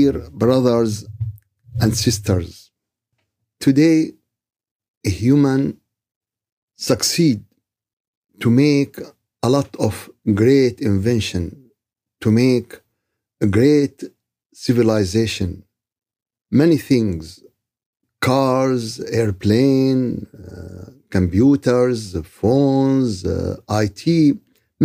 Dear 0.00 0.30
brothers 0.44 0.94
and 1.82 1.90
sisters, 2.06 2.70
today 3.66 3.98
a 5.08 5.10
human 5.10 5.62
succeed 6.90 7.40
to 8.42 8.48
make 8.48 8.94
a 9.46 9.50
lot 9.56 9.70
of 9.86 9.94
great 10.42 10.76
invention, 10.92 11.44
to 12.22 12.28
make 12.30 12.70
a 13.46 13.48
great 13.58 13.96
civilization, 14.66 15.50
many 16.62 16.78
things, 16.90 17.22
cars, 18.20 18.84
airplane, 19.20 20.02
uh, 20.32 20.90
computers, 21.16 22.00
phones, 22.40 23.10
uh, 23.26 23.56
IT, 23.82 24.04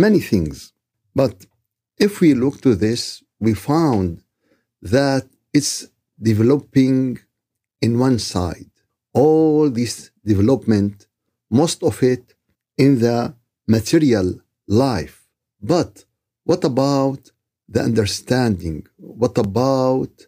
many 0.04 0.20
things. 0.30 0.56
But 1.20 1.34
if 2.06 2.20
we 2.20 2.30
look 2.34 2.56
to 2.66 2.74
this, 2.74 3.22
we 3.46 3.54
found 3.54 4.08
that 4.82 5.26
it's 5.52 5.88
developing 6.20 7.18
in 7.80 7.98
one 7.98 8.18
side. 8.18 8.70
All 9.12 9.70
this 9.70 10.10
development, 10.24 11.06
most 11.50 11.82
of 11.82 12.02
it 12.02 12.34
in 12.76 12.98
the 12.98 13.34
material 13.66 14.40
life. 14.66 15.26
But 15.60 16.04
what 16.44 16.64
about 16.64 17.30
the 17.68 17.80
understanding? 17.80 18.86
What 18.96 19.38
about 19.38 20.26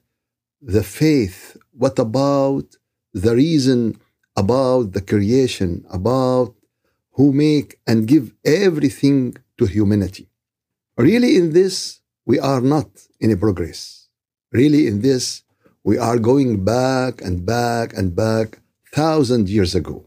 the 0.60 0.82
faith? 0.82 1.56
What 1.72 1.98
about 1.98 2.76
the 3.12 3.34
reason 3.34 4.00
about 4.36 4.92
the 4.92 5.00
creation, 5.00 5.84
about 5.90 6.54
who 7.12 7.32
make 7.32 7.80
and 7.86 8.06
give 8.06 8.32
everything 8.44 9.36
to 9.58 9.66
humanity? 9.66 10.28
Really, 10.96 11.36
in 11.36 11.52
this, 11.52 12.00
we 12.24 12.38
are 12.38 12.60
not 12.60 12.88
in 13.20 13.30
a 13.30 13.36
progress. 13.36 13.97
Really, 14.52 14.86
in 14.86 15.02
this, 15.02 15.42
we 15.84 15.98
are 15.98 16.18
going 16.18 16.64
back 16.64 17.20
and 17.20 17.44
back 17.44 17.92
and 17.96 18.16
back 18.16 18.60
thousand 18.92 19.48
years 19.48 19.74
ago. 19.74 20.06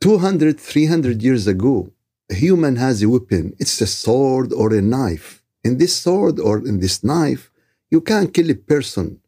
200, 0.00 0.60
300 0.60 1.22
years 1.22 1.46
ago, 1.46 1.90
a 2.30 2.34
human 2.34 2.76
has 2.76 3.02
a 3.02 3.08
weapon. 3.08 3.54
It's 3.58 3.80
a 3.80 3.86
sword 3.86 4.52
or 4.52 4.72
a 4.74 4.82
knife. 4.82 5.42
In 5.64 5.78
this 5.78 5.96
sword 5.96 6.40
or 6.40 6.58
in 6.58 6.80
this 6.80 7.04
knife, 7.04 7.50
you 7.90 8.00
can't 8.00 8.34
kill 8.34 8.50
a 8.50 8.54
person. 8.54 9.20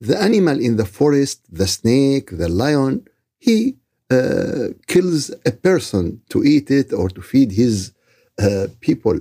The 0.00 0.20
animal 0.20 0.58
in 0.58 0.76
the 0.76 0.86
forest, 0.86 1.40
the 1.50 1.66
snake, 1.66 2.30
the 2.30 2.48
lion, 2.48 3.06
he 3.38 3.76
uh, 4.10 4.68
kills 4.86 5.30
a 5.44 5.52
person 5.52 6.22
to 6.30 6.44
eat 6.44 6.70
it 6.70 6.92
or 6.92 7.08
to 7.10 7.20
feed 7.20 7.52
his 7.52 7.92
uh, 8.38 8.68
people. 8.80 9.18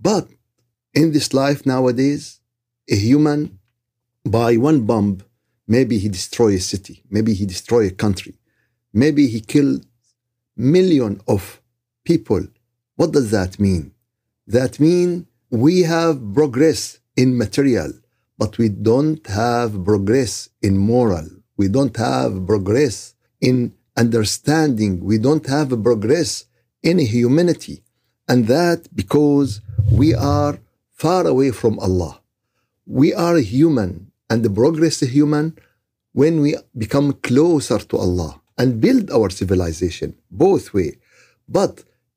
But 0.00 0.28
in 0.94 1.12
this 1.12 1.34
life 1.34 1.66
nowadays, 1.66 2.40
a 2.88 2.96
human, 2.96 3.58
by 4.24 4.56
one 4.56 4.82
bomb, 4.82 5.18
maybe 5.66 5.98
he 5.98 6.08
destroy 6.08 6.54
a 6.54 6.60
city, 6.60 7.02
maybe 7.10 7.34
he 7.34 7.46
destroy 7.46 7.86
a 7.86 7.90
country, 7.90 8.34
maybe 8.92 9.26
he 9.26 9.40
killed 9.40 9.86
million 10.56 11.20
of 11.26 11.60
people. 12.04 12.46
What 12.96 13.12
does 13.12 13.30
that 13.30 13.58
mean? 13.58 13.92
That 14.46 14.78
mean 14.78 15.26
we 15.50 15.82
have 15.82 16.34
progress 16.34 16.98
in 17.16 17.36
material, 17.36 17.92
but 18.38 18.58
we 18.58 18.68
don't 18.68 19.26
have 19.26 19.84
progress 19.84 20.48
in 20.60 20.78
moral. 20.78 21.26
We 21.56 21.68
don't 21.68 21.96
have 21.96 22.46
progress 22.46 23.14
in 23.40 23.74
understanding. 23.96 25.04
We 25.04 25.18
don't 25.18 25.46
have 25.46 25.70
progress 25.82 26.46
in 26.82 26.98
humanity. 26.98 27.82
And 28.28 28.46
that 28.46 28.88
because 28.94 29.60
we 29.90 30.14
are 30.14 30.58
far 30.92 31.26
away 31.26 31.50
from 31.50 31.78
Allah. 31.80 32.20
We 32.86 33.12
are 33.12 33.36
human, 33.36 34.11
and 34.32 34.42
the 34.42 34.54
progress 34.60 35.02
is 35.04 35.10
human 35.20 35.46
when 36.20 36.34
we 36.44 36.50
become 36.84 37.08
closer 37.28 37.78
to 37.90 37.96
Allah 38.06 38.32
and 38.60 38.80
build 38.86 39.06
our 39.16 39.28
civilization 39.40 40.08
both 40.44 40.64
way. 40.76 40.90
But 41.58 41.74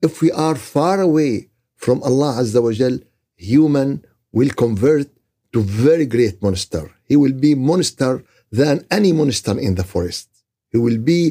if 0.07 0.13
we 0.23 0.29
are 0.47 0.55
far 0.75 0.97
away 1.09 1.33
from 1.83 1.97
Allah 2.09 2.31
Azza 2.41 2.61
wa 2.65 2.71
Jal, 2.79 2.95
human 3.35 3.89
will 4.37 4.51
convert 4.63 5.07
to 5.53 5.59
very 5.87 6.07
great 6.15 6.35
monster. 6.41 6.83
He 7.09 7.15
will 7.21 7.37
be 7.47 7.53
monster 7.71 8.13
than 8.59 8.75
any 8.97 9.11
monster 9.21 9.55
in 9.67 9.73
the 9.75 9.87
forest. 9.93 10.27
He 10.71 10.77
will 10.85 11.01
be 11.13 11.21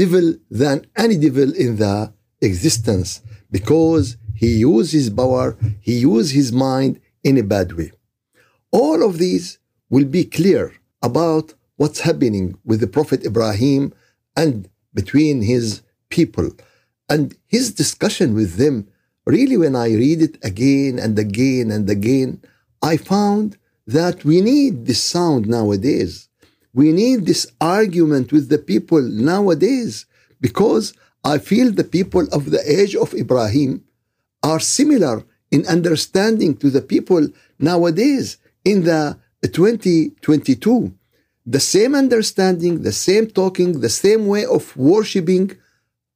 devil 0.00 0.26
than 0.62 0.76
any 1.04 1.16
devil 1.26 1.50
in 1.64 1.70
the 1.82 2.12
existence 2.50 3.10
because 3.50 4.06
he 4.42 4.50
used 4.72 4.92
his 4.92 5.08
power, 5.10 5.48
he 5.88 5.94
used 6.12 6.32
his 6.40 6.48
mind 6.52 6.92
in 7.28 7.34
a 7.38 7.48
bad 7.54 7.68
way. 7.78 7.90
All 8.70 9.00
of 9.08 9.18
these 9.18 9.58
will 9.90 10.04
be 10.04 10.24
clear 10.24 10.74
about 11.02 11.54
what's 11.76 12.00
happening 12.00 12.58
with 12.64 12.80
the 12.80 12.86
Prophet 12.86 13.24
Ibrahim 13.24 13.92
and 14.36 14.68
between 14.94 15.42
his 15.42 15.82
people. 16.10 16.50
And 17.08 17.36
his 17.46 17.72
discussion 17.72 18.34
with 18.34 18.56
them, 18.56 18.88
really, 19.24 19.56
when 19.56 19.76
I 19.76 19.88
read 19.88 20.20
it 20.22 20.38
again 20.44 20.98
and 20.98 21.18
again 21.18 21.70
and 21.70 21.88
again, 21.88 22.42
I 22.82 22.96
found 22.96 23.56
that 23.86 24.24
we 24.24 24.40
need 24.40 24.86
this 24.86 25.02
sound 25.02 25.46
nowadays. 25.46 26.28
We 26.74 26.92
need 26.92 27.24
this 27.24 27.46
argument 27.60 28.32
with 28.32 28.48
the 28.50 28.58
people 28.58 29.02
nowadays 29.02 30.04
because 30.40 30.92
I 31.24 31.38
feel 31.38 31.72
the 31.72 31.84
people 31.84 32.26
of 32.32 32.50
the 32.50 32.62
age 32.70 32.94
of 32.94 33.14
Ibrahim 33.14 33.84
are 34.42 34.60
similar 34.60 35.24
in 35.50 35.66
understanding 35.66 36.56
to 36.58 36.70
the 36.70 36.82
people 36.82 37.28
nowadays 37.58 38.36
in 38.64 38.84
the 38.84 39.18
2022 39.46 40.92
the 41.48 41.60
same 41.60 41.94
understanding, 41.94 42.82
the 42.82 42.92
same 42.92 43.26
talking, 43.26 43.80
the 43.80 43.88
same 43.88 44.26
way 44.26 44.44
of 44.44 44.76
worshiping 44.76 45.56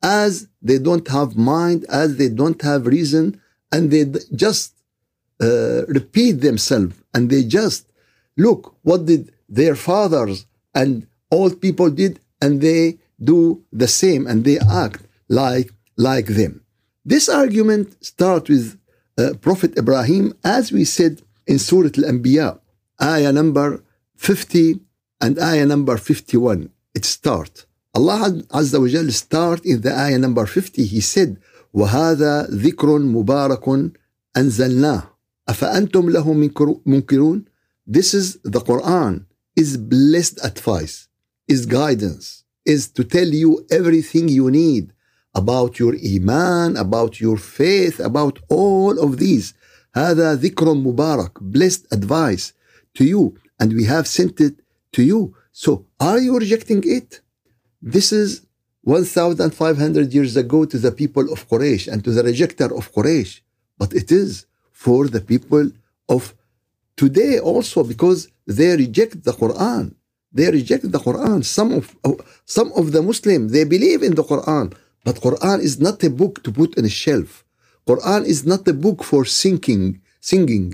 as 0.03 0.47
they 0.61 0.79
don't 0.79 1.09
have 1.09 1.37
mind, 1.37 1.87
as 1.89 2.17
they 2.17 2.29
don't 2.29 2.61
have 2.61 2.87
reason, 2.87 3.41
and 3.73 3.91
they 3.91 4.05
just 4.35 4.75
uh, 5.41 5.87
repeat 5.87 6.33
themselves 6.49 6.95
and 7.15 7.31
they 7.31 7.43
just 7.45 7.91
look 8.37 8.77
what 8.83 9.07
did 9.07 9.33
their 9.49 9.75
fathers 9.75 10.45
and 10.75 11.07
old 11.31 11.61
people 11.63 11.89
did 11.89 12.21
and 12.43 12.61
they 12.61 12.99
do 13.33 13.63
the 13.73 13.89
same 13.89 14.27
and 14.27 14.45
they 14.45 14.59
act 14.59 15.01
like 15.29 15.71
like 15.97 16.27
them. 16.27 16.63
This 17.05 17.29
argument 17.29 17.87
starts 18.05 18.49
with 18.51 18.79
uh, 19.19 19.35
prophet 19.41 19.77
ibrahim 19.79 20.35
as 20.45 20.73
we 20.73 20.85
said 20.85 21.23
in 21.47 21.59
surah 21.59 21.91
al-anbiya 21.99 22.59
ayah 23.02 23.32
number 23.32 23.84
50 24.16 24.80
and 25.22 25.40
ayah 25.40 25.66
number 25.66 25.98
51 25.98 26.70
it 26.94 27.06
start 27.06 27.66
Allah 27.94 28.30
Azza 28.50 28.80
wa 28.80 28.88
Jal 28.88 29.10
start 29.12 29.66
in 29.66 29.82
the 29.82 29.94
ayah 29.98 30.18
number 30.18 30.46
50 30.46 30.86
he 30.86 31.02
said 31.02 31.38
وهذا 31.74 32.48
ذكر 32.52 32.98
مبارك 33.00 33.92
أنزلناه 34.38 35.04
أفأنتم 35.50 36.10
له 36.10 36.34
منكرون 36.86 37.46
This 37.88 38.14
is 38.14 38.38
the 38.44 38.60
Quran 38.60 39.26
is 39.56 39.78
blessed 39.78 40.40
advice 40.44 41.08
is 41.48 41.66
guidance 41.66 42.44
is 42.66 42.90
to 42.90 43.04
tell 43.04 43.28
you 43.28 43.66
everything 43.72 44.28
you 44.28 44.52
need 44.52 44.92
about 45.34 45.80
your 45.80 45.94
iman 46.16 46.76
about 46.76 47.22
your 47.22 47.38
faith 47.38 48.00
about 48.00 48.40
all 48.50 49.00
of 49.00 49.18
these 49.18 49.54
هذا 49.96 50.36
ذكر 50.36 50.74
مبارك 50.74 51.32
blessed 51.42 51.88
advice 51.92 52.54
to 52.95 53.05
you 53.05 53.37
and 53.59 53.73
we 53.73 53.85
have 53.85 54.07
sent 54.07 54.41
it 54.41 54.55
to 54.93 55.03
you. 55.03 55.35
So 55.53 55.87
are 56.01 56.19
you 56.19 56.39
rejecting 56.39 56.83
it? 56.85 57.21
This 57.81 58.13
is 58.13 58.47
1,500 58.83 60.13
years 60.13 60.37
ago 60.37 60.65
to 60.65 60.79
the 60.79 60.93
people 60.93 61.33
of 61.33 61.49
Quraysh 61.49 61.91
and 61.93 62.03
to 62.05 62.11
the 62.11 62.23
rejecter 62.23 62.77
of 62.77 62.93
Quraysh. 62.93 63.41
But 63.79 63.93
it 63.95 64.11
is 64.11 64.47
for 64.73 65.09
the 65.09 65.21
people 65.21 65.71
of 66.09 66.35
today 66.97 67.39
also 67.39 67.85
because 67.85 68.29
they 68.47 68.77
reject 68.77 69.23
the 69.25 69.33
Quran. 69.33 69.95
They 70.33 70.51
reject 70.51 70.91
the 70.91 70.99
Quran. 70.99 71.45
Some 71.45 71.73
of 71.73 71.85
some 72.47 72.73
of 72.81 72.93
the 72.93 73.03
Muslims 73.03 73.53
they 73.53 73.65
believe 73.65 74.03
in 74.03 74.15
the 74.15 74.25
Quran, 74.25 74.67
but 75.05 75.17
Quran 75.17 75.59
is 75.61 75.79
not 75.87 76.03
a 76.03 76.11
book 76.11 76.43
to 76.45 76.51
put 76.51 76.71
on 76.79 76.85
a 76.85 76.95
shelf. 77.05 77.45
Quran 77.87 78.25
is 78.25 78.41
not 78.47 78.67
a 78.67 78.73
book 78.73 78.99
for 79.11 79.25
singing. 79.25 80.01
Singing. 80.21 80.67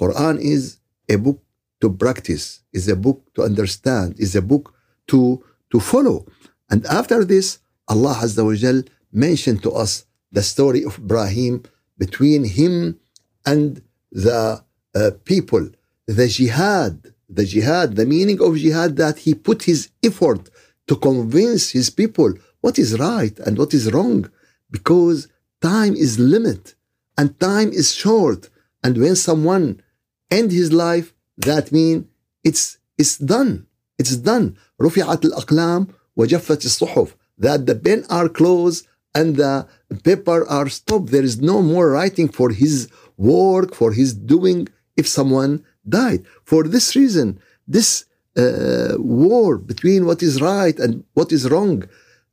Quran 0.00 0.38
is 0.54 0.62
a 1.08 1.16
book 1.16 1.40
to 1.80 1.90
practice, 1.90 2.60
is 2.72 2.88
a 2.88 2.96
book 2.96 3.22
to 3.34 3.42
understand, 3.42 4.14
is 4.18 4.36
a 4.36 4.42
book 4.42 4.74
to, 5.08 5.42
to 5.70 5.80
follow. 5.80 6.26
And 6.70 6.84
after 6.86 7.24
this, 7.24 7.58
Allah 7.88 8.14
Azza 8.14 8.44
wa 8.44 8.54
Jal 8.54 8.82
mentioned 9.12 9.62
to 9.62 9.72
us 9.72 10.04
the 10.30 10.42
story 10.42 10.84
of 10.84 10.98
Ibrahim 10.98 11.62
between 11.98 12.44
him 12.44 12.98
and 13.44 13.82
the 14.12 14.62
uh, 14.94 15.10
people, 15.24 15.68
the 16.06 16.28
jihad, 16.28 17.12
the 17.28 17.44
jihad, 17.44 17.96
the 17.96 18.06
meaning 18.06 18.40
of 18.40 18.56
jihad 18.56 18.96
that 18.96 19.18
he 19.18 19.34
put 19.34 19.64
his 19.64 19.90
effort 20.02 20.48
to 20.88 20.96
convince 20.96 21.70
his 21.70 21.90
people 21.90 22.32
what 22.60 22.78
is 22.78 22.98
right 22.98 23.38
and 23.40 23.56
what 23.58 23.72
is 23.74 23.92
wrong. 23.92 24.30
Because 24.70 25.28
time 25.60 25.94
is 25.94 26.18
limit 26.18 26.74
and 27.16 27.38
time 27.40 27.70
is 27.72 27.94
short. 27.94 28.48
And 28.82 28.98
when 28.98 29.16
someone 29.16 29.82
end 30.30 30.50
his 30.52 30.72
life 30.72 31.12
that 31.39 31.71
means 31.71 32.05
it's 32.43 32.77
it's 32.97 33.17
done. 33.17 33.67
It's 33.97 34.15
done. 34.17 34.55
رفعت 34.81 35.25
الأقلام 35.25 35.87
وجفت 36.17 36.65
الصحف. 36.65 37.15
That 37.37 37.65
the 37.65 37.75
pen 37.75 38.05
are 38.09 38.29
closed 38.29 38.87
and 39.13 39.35
the 39.35 39.67
paper 40.03 40.45
are 40.47 40.69
stopped. 40.69 41.11
There 41.11 41.23
is 41.23 41.41
no 41.41 41.61
more 41.61 41.91
writing 41.91 42.27
for 42.29 42.49
his 42.51 42.89
work, 43.17 43.73
for 43.75 43.91
his 43.93 44.13
doing 44.13 44.67
if 44.97 45.07
someone 45.07 45.63
died. 45.87 46.25
For 46.43 46.63
this 46.63 46.95
reason, 46.95 47.39
this 47.67 48.05
uh, 48.37 48.95
war 48.97 49.57
between 49.57 50.05
what 50.05 50.21
is 50.21 50.41
right 50.41 50.77
and 50.79 51.03
what 51.13 51.31
is 51.31 51.49
wrong, 51.49 51.83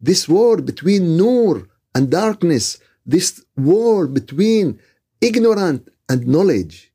this 0.00 0.28
war 0.28 0.56
between 0.60 1.16
nur 1.16 1.68
and 1.94 2.10
darkness, 2.10 2.78
this 3.06 3.44
war 3.56 4.06
between 4.06 4.78
ignorant 5.20 5.88
and 6.08 6.26
knowledge. 6.26 6.85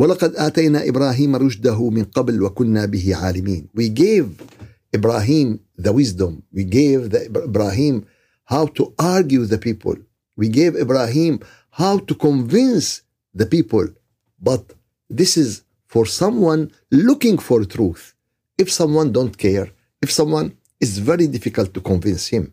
ولقد 0.00 0.34
آتينا 0.36 0.88
إبراهيم 0.88 1.36
رشده 1.36 1.90
من 1.90 2.04
قبل 2.04 2.42
وكنا 2.42 2.86
به 2.86 3.16
عالمين. 3.16 3.68
We 3.74 3.88
gave 3.88 4.26
Ibrahim 4.94 5.60
the 5.78 5.92
wisdom. 5.92 6.42
We 6.52 6.64
gave 6.64 7.10
the 7.10 7.26
Ibrahim 7.44 8.06
how 8.44 8.66
to 8.66 8.94
argue 8.98 9.44
the 9.46 9.58
people. 9.58 9.96
We 10.36 10.48
gave 10.48 10.76
Ibrahim 10.76 11.40
how 11.70 11.98
to 11.98 12.14
convince 12.14 13.02
the 13.34 13.46
people. 13.46 13.86
But 14.40 14.62
this 15.10 15.36
is 15.36 15.62
for 15.86 16.04
someone 16.06 16.62
looking 16.90 17.38
for 17.38 17.64
truth. 17.64 18.14
If 18.58 18.68
someone 18.72 19.12
don't 19.12 19.36
care, 19.46 19.68
if 20.00 20.10
someone 20.12 20.56
is 20.80 20.98
very 20.98 21.26
difficult 21.26 21.74
to 21.74 21.80
convince 21.80 22.24
him, 22.28 22.52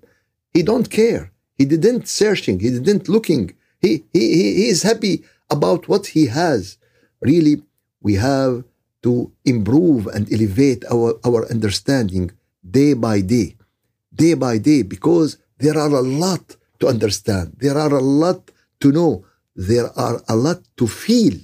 he 0.54 0.62
don't 0.64 0.90
care. 0.90 1.32
He 1.58 1.66
didn't 1.66 2.08
searching. 2.08 2.60
He 2.60 2.70
didn't 2.72 3.08
looking. 3.10 3.54
He, 3.82 4.04
he, 4.14 4.24
he 4.60 4.70
is 4.74 4.84
happy 4.84 5.16
about 5.50 5.88
what 5.88 6.08
he 6.08 6.28
has. 6.28 6.77
Really, 7.22 7.62
we 8.02 8.16
have 8.16 8.64
to 9.04 9.32
improve 9.46 10.08
and 10.08 10.32
elevate 10.32 10.84
our, 10.92 11.20
our 11.26 11.50
understanding 11.50 12.32
day 12.70 12.94
by 12.94 13.22
day, 13.22 13.56
day 14.14 14.34
by 14.34 14.58
day, 14.58 14.82
because 14.82 15.38
there 15.58 15.78
are 15.78 15.90
a 15.90 16.02
lot 16.02 16.56
to 16.80 16.88
understand. 16.88 17.56
There 17.60 17.78
are 17.78 17.94
a 17.94 18.02
lot 18.02 18.52
to 18.82 18.92
know. 18.92 19.26
There 19.56 19.90
are 19.98 20.22
a 20.28 20.36
lot 20.36 20.62
to 20.78 20.88
feel 20.88 21.38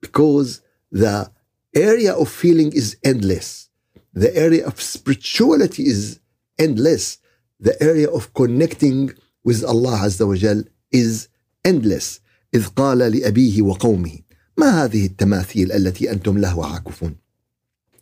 because 0.00 0.60
the 0.90 1.30
area 1.74 2.14
of 2.14 2.28
feeling 2.28 2.72
is 2.72 2.96
endless. 3.04 3.68
The 4.14 4.34
area 4.36 4.66
of 4.66 4.80
spirituality 4.80 5.84
is 5.86 6.20
endless. 6.58 7.18
The 7.60 7.80
area 7.82 8.08
of 8.08 8.32
connecting 8.34 9.12
with 9.44 9.64
Allah 9.64 9.98
Azza 10.06 10.26
wa 10.26 10.34
Jal 10.34 10.62
is 10.90 11.28
endless. 11.64 12.20
إذ 12.54 12.66
قال 12.68 12.98
لأبيه 12.98 13.62
وقومه 13.62 14.21
ما 14.56 14.84
هذه 14.84 15.06
التماثيل 15.06 15.72
التي 15.72 16.12
أنتم 16.12 16.38
له 16.38 16.66
عاكفون 16.66 17.16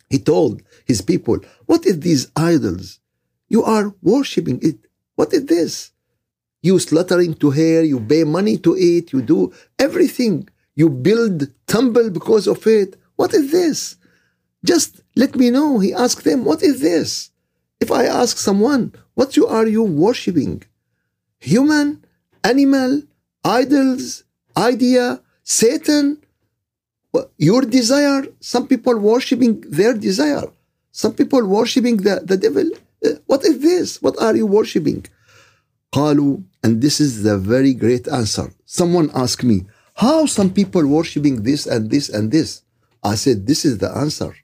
He 0.09 0.19
told 0.19 0.63
his 0.85 1.01
people, 1.01 1.39
what 1.65 1.85
is 1.85 1.99
these 1.99 2.27
idols? 2.35 2.99
You 3.49 3.63
are 3.63 3.93
worshipping 4.01 4.59
it. 4.61 4.77
What 5.15 5.33
is 5.33 5.45
this? 5.45 5.91
You 6.61 6.79
slaughtering 6.79 7.33
to 7.35 7.51
hair, 7.51 7.83
you 7.83 7.99
pay 7.99 8.23
money 8.23 8.57
to 8.59 8.75
it, 8.77 9.11
you 9.13 9.21
do 9.21 9.53
everything. 9.77 10.49
You 10.75 10.89
build 10.89 11.47
temple 11.65 12.09
because 12.09 12.47
of 12.47 12.65
it. 12.67 12.95
What 13.15 13.33
is 13.33 13.51
this? 13.51 13.97
Just 14.63 15.01
let 15.15 15.35
me 15.35 15.49
know. 15.49 15.79
He 15.79 15.93
asked 15.93 16.23
them, 16.23 16.45
what 16.45 16.61
is 16.63 16.81
this? 16.81 17.31
If 17.79 17.91
I 17.91 18.05
ask 18.05 18.37
someone, 18.37 18.93
what 19.15 19.35
you 19.37 19.45
are 19.47 19.67
you 19.67 19.83
worshipping? 19.83 20.63
Human, 21.39 22.03
animal, 22.43 23.03
idols, 23.43 24.23
idea, 24.55 25.21
Satan, 25.43 26.23
your 27.37 27.61
desire. 27.61 28.27
Some 28.39 28.67
people 28.67 28.97
worshipping 28.97 29.61
their 29.69 29.93
desire. 29.93 30.47
Some 30.91 31.13
people 31.13 31.45
worshipping 31.45 31.97
the, 31.97 32.21
the 32.23 32.37
devil. 32.37 32.69
Uh, 33.05 33.09
what 33.25 33.43
is 33.45 33.59
this? 33.59 34.01
What 34.01 34.19
are 34.21 34.35
you 34.35 34.45
worshipping? 34.45 35.05
قالوا, 35.93 36.43
and 36.63 36.81
this 36.81 36.99
is 36.99 37.23
the 37.23 37.37
very 37.37 37.73
great 37.73 38.07
answer. 38.07 38.53
Someone 38.65 39.09
asked 39.13 39.43
me, 39.43 39.65
how 39.95 40.25
some 40.25 40.51
people 40.51 40.85
worshipping 40.85 41.43
this 41.43 41.65
and 41.65 41.89
this 41.89 42.09
and 42.09 42.31
this? 42.31 42.61
I 43.03 43.15
said, 43.15 43.47
this 43.47 43.65
is 43.65 43.77
the 43.77 43.89
answer. 43.95 44.35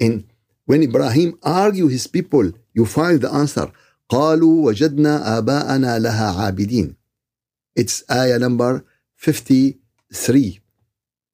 And 0.00 0.24
when 0.64 0.82
Ibrahim 0.82 1.38
argue 1.42 1.88
his 1.88 2.06
people, 2.06 2.52
you 2.74 2.84
find 2.84 3.20
the 3.20 3.32
answer. 3.32 3.70
قالوا 4.08 4.66
وجدنا 4.66 5.38
آباءنا 5.38 5.98
لها 5.98 6.32
عابدين. 6.32 6.94
It's 7.74 8.02
ayah 8.10 8.38
number 8.38 8.84
53 9.16 10.60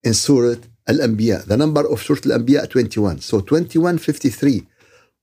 in 0.07 0.15
Surah 0.15 0.57
Al-Anbiya. 0.87 1.45
The 1.45 1.57
number 1.57 1.87
of 1.87 2.03
Surah 2.03 2.21
Al-Anbiya 2.27 2.69
21. 2.69 3.21
So 3.21 3.41
2153. 3.41 4.67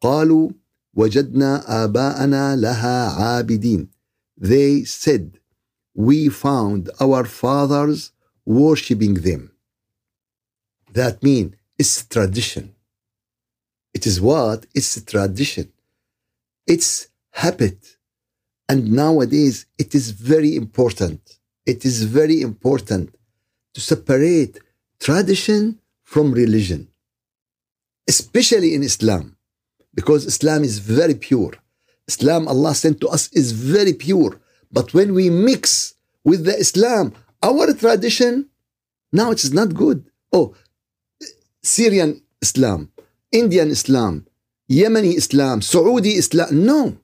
قالوا 0.01 0.49
وجدنا 0.95 1.83
آباءنا 1.83 2.55
لها 2.55 3.09
عابدين. 3.09 3.87
They 4.37 4.83
said, 4.85 5.39
we 5.93 6.29
found 6.29 6.89
our 7.01 7.25
fathers 7.25 8.11
worshipping 8.45 9.15
them. 9.15 9.51
That 10.93 11.21
means 11.21 11.55
it's 11.77 12.05
tradition. 12.05 12.73
It 13.93 14.07
is 14.07 14.21
what? 14.21 14.65
It's 14.73 15.01
tradition. 15.03 15.71
It's 16.65 17.09
habit. 17.31 17.97
And 18.69 18.91
nowadays, 18.91 19.65
it 19.77 19.93
is 19.93 20.11
very 20.11 20.55
important. 20.55 21.39
It 21.65 21.85
is 21.85 22.03
very 22.03 22.41
important 22.41 23.15
to 23.73 23.81
separate 23.81 24.59
tradition 25.04 25.78
from 26.02 26.32
religion, 26.32 26.88
especially 28.08 28.70
in 28.74 28.82
Islam, 28.82 29.36
because 29.92 30.24
Islam 30.24 30.64
is 30.64 30.78
very 30.78 31.14
pure. 31.14 31.52
Islam, 32.08 32.48
Allah 32.48 32.74
sent 32.74 33.02
to 33.02 33.08
us, 33.08 33.28
is 33.40 33.52
very 33.52 33.92
pure. 33.92 34.40
But 34.72 34.94
when 34.94 35.12
we 35.12 35.28
mix 35.28 35.94
with 36.24 36.44
the 36.48 36.56
Islam, 36.56 37.12
our 37.42 37.66
tradition, 37.74 38.48
now 39.12 39.30
it 39.30 39.44
is 39.44 39.52
not 39.52 39.74
good. 39.74 39.98
Oh, 40.32 40.54
Syrian 41.62 42.22
Islam, 42.40 42.90
Indian 43.30 43.68
Islam, 43.70 44.26
Yemeni 44.70 45.12
Islam, 45.22 45.60
Saudi 45.60 46.14
Islam. 46.22 46.48
No. 46.64 46.96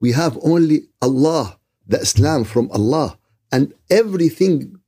We 0.00 0.12
have 0.12 0.38
only 0.42 0.78
Allah, 1.02 1.58
the 1.86 1.98
Islam 1.98 2.44
from 2.44 2.70
Allah, 2.70 3.18
and 3.50 3.74
everything 3.90 4.78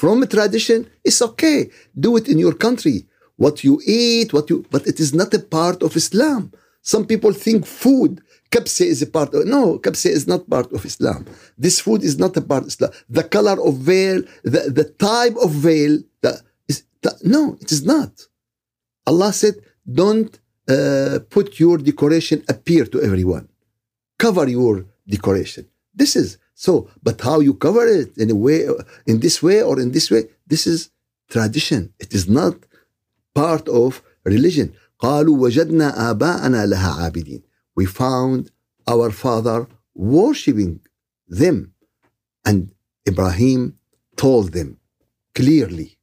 from 0.00 0.22
a 0.22 0.28
tradition 0.36 0.78
it's 1.04 1.20
okay. 1.28 1.58
Do 2.04 2.10
it 2.16 2.26
in 2.32 2.38
your 2.38 2.54
country. 2.66 2.98
What 3.44 3.56
you 3.66 3.74
eat, 3.86 4.32
what 4.32 4.48
you, 4.50 4.64
but 4.74 4.86
it 4.86 4.98
is 5.04 5.10
not 5.20 5.30
a 5.34 5.38
part 5.38 5.82
of 5.82 5.96
Islam. 6.02 6.52
Some 6.82 7.04
people 7.12 7.32
think 7.32 7.66
food, 7.66 8.12
kabse 8.50 8.84
is 8.94 9.00
a 9.02 9.06
part 9.16 9.34
of, 9.34 9.46
no, 9.46 9.78
kabse 9.78 10.10
is 10.18 10.26
not 10.26 10.48
part 10.48 10.72
of 10.72 10.84
Islam. 10.84 11.20
This 11.64 11.76
food 11.80 12.02
is 12.02 12.16
not 12.18 12.36
a 12.36 12.40
part 12.50 12.62
of 12.62 12.68
Islam. 12.68 12.90
The 13.18 13.24
color 13.36 13.56
of 13.68 13.74
veil, 13.90 14.22
the, 14.54 14.62
the 14.78 14.86
type 15.10 15.36
of 15.44 15.50
veil, 15.66 15.98
the, 16.22 16.32
is, 16.68 16.84
the, 17.02 17.12
no, 17.22 17.56
it 17.60 17.70
is 17.70 17.84
not. 17.84 18.12
Allah 19.06 19.32
said, 19.32 19.54
don't 20.00 20.32
uh, 20.68 21.18
put 21.30 21.58
your 21.58 21.78
decoration 21.78 22.44
appear 22.48 22.84
to 22.86 23.02
everyone. 23.02 23.48
Cover 24.18 24.48
your 24.48 24.86
decoration. 25.06 25.64
This 25.94 26.16
is 26.16 26.38
so, 26.57 26.89
but 27.01 27.21
how 27.21 27.39
you 27.39 27.53
cover 27.53 27.85
it 27.87 28.17
in 28.17 28.29
a 28.29 28.35
way, 28.35 28.67
in 29.05 29.19
this 29.19 29.41
way 29.41 29.61
or 29.61 29.79
in 29.79 29.91
this 29.91 30.09
way, 30.11 30.23
this 30.47 30.67
is 30.67 30.89
tradition. 31.29 31.93
It 31.99 32.13
is 32.13 32.29
not 32.29 32.55
part 33.33 33.67
of 33.67 34.01
religion. 34.23 34.73
قالوا 34.99 35.37
وجدنا 35.37 36.11
آباءنا 36.11 36.65
لها 36.65 36.91
عابدين. 37.01 37.41
We 37.75 37.85
found 37.85 38.51
our 38.87 39.11
father 39.11 39.67
worshipping 39.95 40.79
them. 41.27 41.73
And 42.45 42.73
Ibrahim 43.07 43.77
told 44.15 44.53
them 44.53 44.77
clearly, 45.33 45.97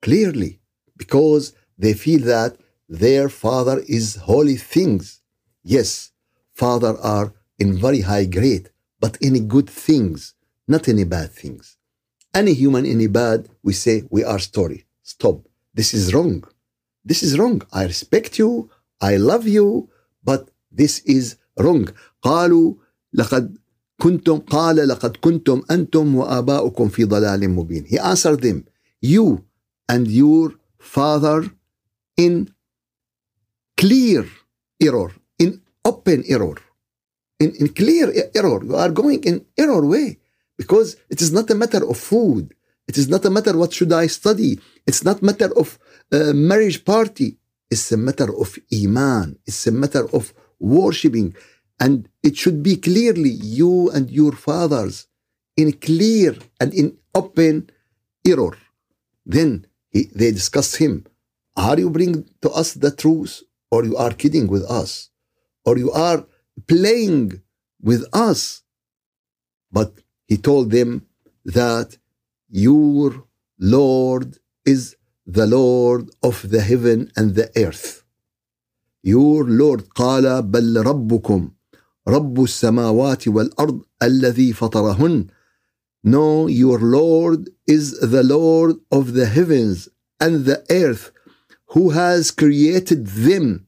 clearly, 0.00 0.60
because 0.96 1.52
they 1.76 1.94
feel 1.94 2.22
that 2.24 2.56
their 2.88 3.28
father 3.28 3.82
is 3.88 4.16
holy 4.16 4.56
things. 4.56 5.20
Yes, 5.62 6.12
father 6.52 6.96
are 7.00 7.34
in 7.58 7.78
very 7.78 8.00
high 8.00 8.26
grade, 8.26 8.70
but 9.00 9.18
any 9.22 9.40
good 9.40 9.68
things, 9.68 10.34
not 10.66 10.88
any 10.88 11.04
bad 11.04 11.30
things. 11.32 11.76
Any 12.34 12.54
human, 12.54 12.84
any 12.84 13.06
bad, 13.06 13.48
we 13.62 13.72
say 13.72 14.04
we 14.10 14.24
are 14.24 14.38
story. 14.38 14.86
Stop. 15.02 15.46
This 15.72 15.94
is 15.94 16.12
wrong. 16.14 16.44
This 17.04 17.22
is 17.22 17.38
wrong. 17.38 17.62
I 17.72 17.84
respect 17.84 18.38
you. 18.38 18.70
I 19.00 19.16
love 19.16 19.46
you. 19.46 19.90
But 20.22 20.50
this 20.72 21.00
is 21.00 21.36
wrong. 21.58 21.88
قالوا 22.22 22.74
لقد 23.14 23.58
كنتم 24.00 24.38
قال 24.38 24.88
لقد 24.88 25.16
كنتم 25.16 25.62
أنتم 25.70 26.14
وآباؤكم 26.14 26.88
في 26.88 27.04
ضلال 27.04 27.50
مبين. 27.50 27.86
He 27.86 27.98
answered 27.98 28.40
them, 28.40 28.64
you 29.00 29.44
and 29.88 30.08
your 30.08 30.54
father 30.78 31.50
in 32.16 32.52
clear 33.76 34.24
error, 34.80 35.12
in 35.38 35.60
open 35.84 36.24
error 36.26 36.56
in, 37.39 37.55
in 37.55 37.69
clear 37.69 38.11
error. 38.35 38.63
You 38.63 38.75
are 38.75 38.91
going 38.91 39.23
in 39.23 39.45
error 39.57 39.85
way 39.85 40.19
because 40.57 40.97
it 41.09 41.21
is 41.21 41.31
not 41.31 41.49
a 41.49 41.55
matter 41.55 41.87
of 41.89 41.97
food. 41.97 42.53
It 42.87 42.97
is 42.97 43.07
not 43.07 43.23
a 43.25 43.29
matter 43.29 43.55
what 43.57 43.73
should 43.73 43.93
I 43.93 44.07
study. 44.07 44.59
It's 44.85 45.03
not 45.03 45.21
matter 45.21 45.49
of 45.57 45.79
uh, 46.11 46.33
marriage 46.33 46.83
party. 46.83 47.37
It's 47.69 47.91
a 47.91 47.97
matter 47.97 48.35
of 48.35 48.57
iman. 48.73 49.37
It's 49.45 49.67
a 49.67 49.71
matter 49.71 50.09
of 50.13 50.33
worshipping. 50.59 51.35
And 51.79 52.09
it 52.23 52.35
should 52.35 52.61
be 52.63 52.75
clearly 52.75 53.29
you 53.29 53.89
and 53.91 54.09
your 54.09 54.33
fathers 54.33 55.07
in 55.55 55.73
clear 55.73 56.35
and 56.59 56.73
in 56.73 56.97
open 57.13 57.69
error. 58.27 58.57
Then 59.25 59.67
he, 59.89 60.09
they 60.13 60.31
discuss 60.31 60.75
him. 60.75 61.05
Are 61.55 61.77
you 61.77 61.89
bring 61.89 62.27
to 62.41 62.49
us 62.49 62.73
the 62.73 62.91
truth 62.91 63.43
or 63.71 63.85
you 63.85 63.95
are 63.97 64.11
kidding 64.11 64.47
with 64.47 64.63
us? 64.63 65.09
Or 65.63 65.77
you 65.77 65.91
are 65.91 66.25
playing 66.66 67.40
with 67.82 68.04
us? 68.12 68.62
But 69.70 69.92
he 70.26 70.36
told 70.36 70.70
them 70.70 71.06
that 71.44 71.98
your 72.48 73.24
Lord 73.58 74.38
is 74.64 74.96
the 75.26 75.46
Lord 75.46 76.10
of 76.22 76.50
the 76.50 76.60
heaven 76.60 77.10
and 77.16 77.34
the 77.34 77.50
earth. 77.56 78.04
Your 79.02 79.44
Lord 79.44 79.80
قال 79.94 80.42
بل 80.42 80.86
ربكم 80.86 81.50
رب 82.08 82.42
السماوات 82.42 83.28
والأرض 83.28 83.80
الذي 84.02 84.52
فطرهن 84.52 85.26
No, 86.04 86.46
your 86.46 86.78
Lord 86.78 87.48
is 87.66 87.98
the 88.00 88.22
Lord 88.22 88.76
of 88.92 89.14
the 89.14 89.26
heavens 89.26 89.88
and 90.20 90.44
the 90.44 90.62
earth 90.70 91.10
who 91.68 91.90
has 91.90 92.30
created 92.30 93.06
them. 93.06 93.66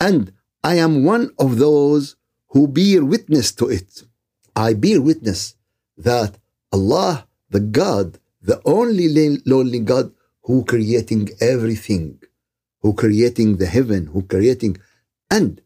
And 0.00 0.32
I 0.63 0.75
am 0.75 1.03
one 1.03 1.31
of 1.39 1.57
those 1.57 2.15
who 2.49 2.67
bear 2.67 3.03
witness 3.03 3.51
to 3.53 3.69
it. 3.69 4.03
I 4.55 4.73
bear 4.73 5.01
witness 5.01 5.55
that 5.97 6.37
Allah, 6.71 7.27
the 7.49 7.59
God, 7.59 8.19
the 8.41 8.61
only 8.65 9.07
lonely 9.45 9.79
God 9.79 10.11
who 10.43 10.63
creating 10.65 11.29
everything, 11.39 12.19
who 12.81 12.93
creating 12.93 13.57
the 13.57 13.65
heaven, 13.65 14.07
who 14.07 14.23
creating, 14.23 14.77
and 15.29 15.61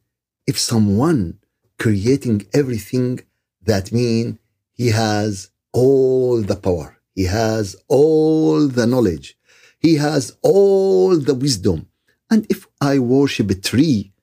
if 0.48 0.60
someone 0.60 1.40
creating 1.78 2.48
everything, 2.54 3.20
that 3.64 3.92
mean 3.92 4.40
he 4.74 4.88
has 4.90 5.50
all 5.72 6.42
the 6.42 6.56
power. 6.56 6.98
He 7.14 7.26
has 7.26 7.76
all 7.88 8.68
the 8.68 8.88
knowledge. 8.88 9.38
He 9.80 9.96
has 9.96 10.36
all 10.42 11.18
the 11.18 11.36
wisdom. 11.36 11.88
And 12.30 12.46
if 12.50 12.68
I 12.80 13.00
worship 13.00 13.50
a 13.52 13.56
tree, 13.56 14.14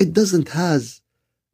it 0.00 0.12
doesn't 0.12 0.50
has, 0.50 1.00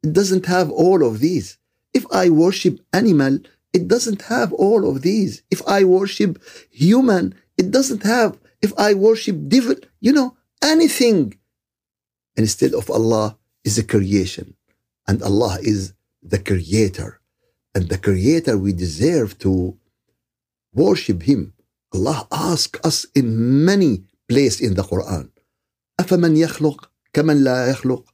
it 0.03 0.13
doesn't 0.13 0.45
have 0.45 0.69
all 0.71 1.05
of 1.05 1.19
these. 1.19 1.57
If 1.93 2.05
I 2.11 2.29
worship 2.29 2.79
animal, 2.91 3.39
it 3.71 3.87
doesn't 3.87 4.23
have 4.23 4.51
all 4.53 4.89
of 4.89 5.01
these. 5.01 5.43
If 5.49 5.61
I 5.67 5.83
worship 5.83 6.41
human, 6.71 7.35
it 7.57 7.71
doesn't 7.71 8.03
have. 8.03 8.37
If 8.61 8.73
I 8.77 8.93
worship 8.93 9.47
devil, 9.47 9.75
you 9.99 10.11
know, 10.11 10.37
anything 10.61 11.37
instead 12.35 12.73
of 12.73 12.89
Allah 12.89 13.37
is 13.63 13.77
a 13.77 13.83
creation. 13.83 14.55
And 15.07 15.21
Allah 15.21 15.57
is 15.61 15.93
the 16.21 16.39
creator 16.39 17.19
and 17.75 17.89
the 17.89 17.97
creator 17.97 18.57
we 18.57 18.71
deserve 18.73 19.37
to 19.39 19.77
worship 20.73 21.23
him 21.23 21.53
Allah 21.93 22.27
asks 22.31 22.79
us 22.83 23.05
in 23.13 23.65
many 23.65 24.03
places 24.27 24.61
in 24.61 24.73
the 24.75 24.83
Quran 24.83 25.29
أفمن 25.99 26.37
يخلق 26.37 26.89
كمن 27.13 27.43
لا 27.43 27.69
يخلق 27.69 28.13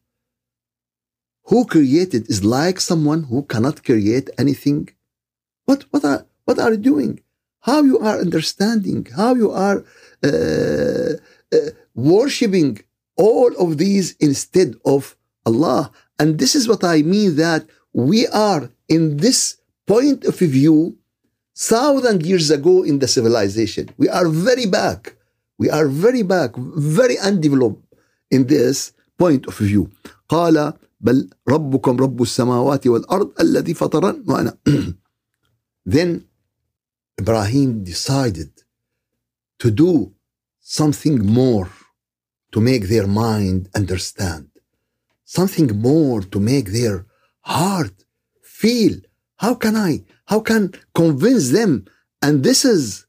who 1.50 1.66
created 1.66 2.30
is 2.30 2.44
like 2.44 2.80
someone 2.80 3.24
who 3.24 3.44
cannot 3.44 3.84
create 3.84 4.30
anything 4.38 4.90
what 5.66 5.86
what 5.92 6.04
are 6.06 6.26
what 6.46 6.60
are 6.60 6.72
you 6.72 6.84
doing 6.94 7.20
how 7.62 7.82
you 7.84 7.98
are 8.00 8.20
understanding 8.20 9.06
how 9.16 9.34
you 9.36 9.52
are 9.52 9.84
uh, 10.24 11.14
uh, 11.56 11.70
worshiping 11.96 12.80
all 13.16 13.52
of 13.64 13.78
these 13.78 14.16
instead 14.20 14.76
of 14.86 15.16
Allah 15.46 15.92
and 16.20 16.38
this 16.38 16.54
is 16.56 16.68
what 16.68 16.84
I 16.84 17.02
mean 17.02 17.36
that 17.38 17.66
we 17.94 18.28
are 18.28 18.70
in 18.88 19.18
this 19.18 19.58
point 19.88 20.26
of 20.26 20.36
view 20.36 20.98
thousand 21.60 22.26
years 22.26 22.50
ago 22.52 22.84
in 22.84 23.00
the 23.00 23.08
civilization. 23.08 23.90
We 23.98 24.08
are 24.08 24.28
very 24.28 24.66
back. 24.66 25.16
We 25.58 25.70
are 25.70 25.88
very 25.88 26.24
back, 26.24 26.52
very 26.56 27.18
undeveloped 27.20 27.84
in 28.32 28.48
this 28.48 28.94
point 29.18 29.46
of 29.48 29.58
view. 29.58 29.92
قال 30.30 30.74
بل 31.04 31.30
ربكم 31.50 31.98
رب 31.98 32.22
السماوات 32.22 32.88
والأرض 32.88 33.32
الذي 33.40 33.74
فطرن 33.74 34.24
وأنا 34.28 34.58
Then 35.86 36.26
Ibrahim 37.22 37.84
decided 37.84 38.52
to 39.60 39.72
do 39.72 40.14
something 40.60 41.18
more 41.26 41.70
to 42.52 42.60
make 42.62 42.84
their 42.88 43.08
mind 43.08 43.70
understand, 43.76 44.50
something 45.26 45.70
more 45.92 46.22
to 46.22 46.40
make 46.40 46.68
their 46.72 47.06
heart 47.42 47.96
feel 48.60 48.94
how 49.44 49.54
can 49.64 49.76
i 49.76 49.94
how 50.32 50.40
can 50.50 50.64
convince 51.02 51.46
them 51.58 51.72
and 52.22 52.44
this 52.44 52.62
is 52.66 53.06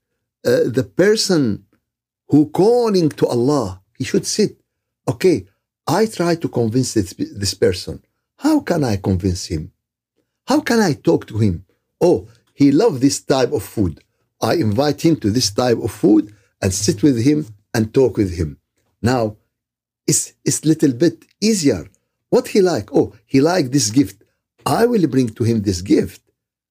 uh, 0.47 0.63
the 0.79 0.85
person 1.03 1.43
who 2.31 2.41
calling 2.63 3.09
to 3.09 3.25
allah 3.35 3.67
he 3.99 4.05
should 4.11 4.27
sit 4.37 4.53
okay 5.13 5.37
i 5.88 6.06
try 6.06 6.36
to 6.36 6.48
convince 6.50 6.94
this, 6.94 7.14
this 7.14 7.54
person. 7.54 8.02
How 8.38 8.60
can 8.60 8.84
i 8.84 8.98
convince 8.98 9.46
him? 9.46 9.72
How 10.48 10.62
can 10.62 10.80
i 10.80 10.94
talk 10.94 11.28
to 11.28 11.38
him? 11.38 11.66
Oh 12.02 12.28
he 12.54 12.72
love 12.72 13.02
this 13.02 13.22
type 13.22 13.52
of 13.52 13.64
food. 13.64 14.02
I 14.42 14.56
invite 14.56 15.02
him 15.02 15.16
to 15.18 15.30
this 15.30 15.52
type 15.52 15.78
of 15.78 15.92
food 15.92 16.34
and 16.62 16.74
sit 16.74 17.04
with 17.04 17.24
him 17.24 17.48
and 17.74 17.94
talk 17.94 18.18
with 18.18 18.36
him. 18.36 18.58
Now 19.02 19.38
it's 20.08 20.34
it's 20.44 20.66
little 20.66 20.94
bit 20.94 21.26
easier. 21.42 21.88
What 22.30 22.48
he 22.50 22.62
like? 22.62 22.94
Oh 22.94 23.14
he 23.26 23.42
like 23.42 23.72
this 23.72 23.90
gift. 23.90 24.24
I 24.66 24.86
will 24.86 25.08
bring 25.08 25.30
to 25.30 25.44
him 25.44 25.62
this 25.62 25.82
gift 25.82 26.22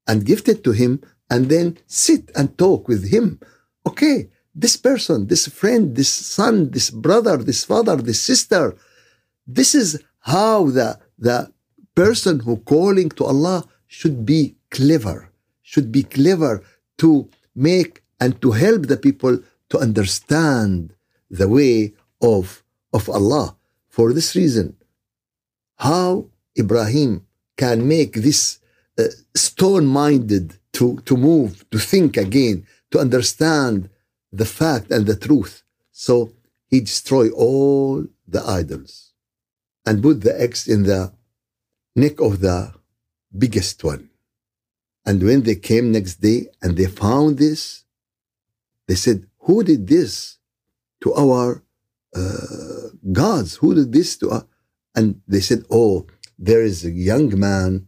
and 0.07 0.27
gift 0.27 0.49
it 0.49 0.65
to 0.65 0.73
him 0.73 1.01
and 1.31 1.49
then 1.49 1.79
sit 1.87 2.31
and 2.35 2.57
talk 2.59 2.89
with 2.89 3.11
him. 3.11 3.41
Okay, 3.87 4.29
this 4.55 4.77
person, 4.77 5.27
this 5.27 5.49
friend, 5.49 5.95
this 5.95 6.09
son, 6.09 6.71
this 6.71 6.91
brother, 6.91 7.37
this 7.37 7.65
father, 7.65 7.97
this 7.97 8.21
sister, 8.21 8.77
this 9.47 9.75
is 9.75 10.03
how 10.21 10.71
the, 10.71 10.99
the 11.19 11.53
person 11.95 12.41
who 12.41 12.57
calling 12.59 13.11
to 13.11 13.25
Allah 13.25 13.65
should 13.87 14.25
be 14.25 14.57
clever, 14.71 15.31
should 15.63 15.93
be 15.93 16.03
clever 16.03 16.63
to 16.99 17.29
make 17.55 18.03
and 18.21 18.41
to 18.43 18.53
help 18.53 18.87
the 18.87 18.97
people 18.97 19.39
to 19.69 19.79
understand 19.79 20.95
the 21.31 21.49
way 21.49 21.93
of, 22.21 22.63
of 22.93 23.09
Allah. 23.09 23.57
For 23.89 24.13
this 24.13 24.35
reason, 24.35 24.77
how 25.77 26.27
Ibrahim 26.59 27.27
can 27.57 27.87
make 27.87 28.15
this 28.15 28.59
uh, 28.99 29.05
stone 29.35 29.87
minded 29.87 30.59
to, 30.73 30.99
to 31.05 31.17
move, 31.17 31.69
to 31.71 31.79
think 31.79 32.17
again, 32.17 32.67
to 32.91 32.99
understand 32.99 33.91
the 34.33 34.45
fact 34.45 34.91
and 34.91 35.07
the 35.07 35.17
truth. 35.17 35.63
So 35.93 36.33
he 36.69 36.81
destroy 36.81 37.31
all 37.31 38.07
the 38.27 38.43
idols 38.45 39.14
and 39.87 40.03
put 40.03 40.23
the 40.23 40.39
eggs 40.41 40.67
in 40.69 40.85
the 40.85 41.13
neck 41.95 42.21
of 42.21 42.41
the 42.41 42.73
biggest 43.37 43.83
one. 43.85 44.11
And 45.07 45.23
when 45.23 45.43
they 45.43 45.57
came 45.57 45.93
next 45.93 46.17
day 46.17 46.49
and 46.63 46.77
they 46.77 46.87
found 46.87 47.39
this, 47.39 47.85
they 48.89 48.95
said, 48.95 49.27
Who 49.41 49.63
did 49.63 49.87
this 49.87 50.39
to 51.03 51.15
our 51.15 51.63
uh, 52.17 52.89
gods? 53.13 53.57
Who 53.57 53.75
did 53.75 53.93
this 53.93 54.17
to 54.19 54.31
us? 54.31 54.45
And 54.95 55.21
they 55.29 55.41
said, 55.41 55.65
Oh, 55.71 56.07
there 56.39 56.63
is 56.63 56.85
a 56.85 56.91
young 56.91 57.39
man, 57.39 57.87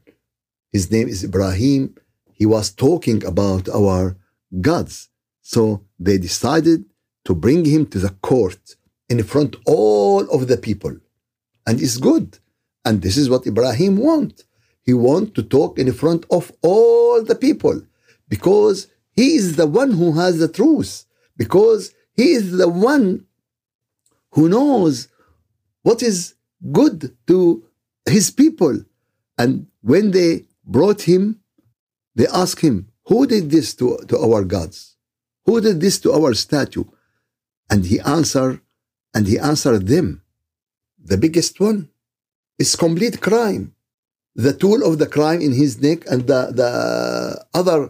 his 0.72 0.90
name 0.90 1.08
is 1.08 1.24
Ibrahim. 1.24 1.94
He 2.32 2.44
was 2.44 2.70
talking 2.70 3.24
about 3.24 3.68
our 3.68 4.16
gods. 4.60 5.08
So 5.40 5.84
they 5.98 6.18
decided 6.18 6.84
to 7.24 7.34
bring 7.34 7.64
him 7.64 7.86
to 7.86 7.98
the 7.98 8.10
court 8.10 8.76
in 9.08 9.22
front 9.22 9.56
all 9.64 10.28
of 10.28 10.48
the 10.48 10.56
people. 10.56 10.96
And 11.66 11.80
it's 11.80 11.96
good. 11.96 12.38
And 12.84 13.02
this 13.02 13.16
is 13.16 13.28
what 13.28 13.46
Ibrahim 13.46 13.96
want. 13.96 14.44
He 14.82 14.94
want 14.94 15.34
to 15.34 15.42
talk 15.42 15.78
in 15.78 15.92
front 15.92 16.24
of 16.30 16.52
all 16.62 17.22
the 17.22 17.34
people 17.34 17.82
because 18.28 18.86
he 19.12 19.34
is 19.34 19.56
the 19.56 19.66
one 19.66 19.92
who 19.92 20.12
has 20.12 20.38
the 20.38 20.48
truth 20.48 21.04
because 21.36 21.92
he 22.14 22.32
is 22.32 22.56
the 22.56 22.68
one 22.68 23.26
who 24.32 24.48
knows 24.48 25.08
what 25.82 26.02
is 26.02 26.34
good 26.72 27.16
to 27.26 27.64
his 28.08 28.30
people. 28.30 28.84
And 29.36 29.66
when 29.82 30.12
they 30.12 30.44
brought 30.64 31.02
him, 31.02 31.40
they 32.14 32.26
asked 32.28 32.60
him, 32.60 32.88
Who 33.06 33.26
did 33.26 33.50
this 33.50 33.74
to, 33.74 33.98
to 34.08 34.18
our 34.18 34.44
gods? 34.44 34.96
Who 35.44 35.60
did 35.60 35.80
this 35.80 35.98
to 36.00 36.12
our 36.12 36.34
statue? 36.34 36.84
And 37.70 37.84
he 37.84 38.00
answered, 38.00 38.60
and 39.14 39.26
he 39.26 39.38
answered 39.38 39.86
them, 39.86 40.22
The 41.10 41.18
biggest 41.24 41.60
one 41.60 41.88
is 42.58 42.74
complete 42.74 43.20
crime. 43.20 43.64
The 44.34 44.54
tool 44.62 44.80
of 44.88 44.98
the 44.98 45.06
crime 45.16 45.40
in 45.40 45.52
his 45.52 45.80
neck 45.80 46.00
and 46.10 46.20
the, 46.30 46.40
the 46.60 46.70
other 47.60 47.80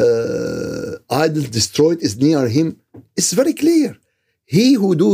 uh, 0.00 1.22
idol 1.24 1.44
destroyed 1.58 2.00
is 2.02 2.16
near 2.16 2.48
him. 2.48 2.80
It's 3.16 3.32
very 3.32 3.54
clear. 3.54 3.96
He 4.44 4.74
who 4.74 4.90
do 4.96 5.12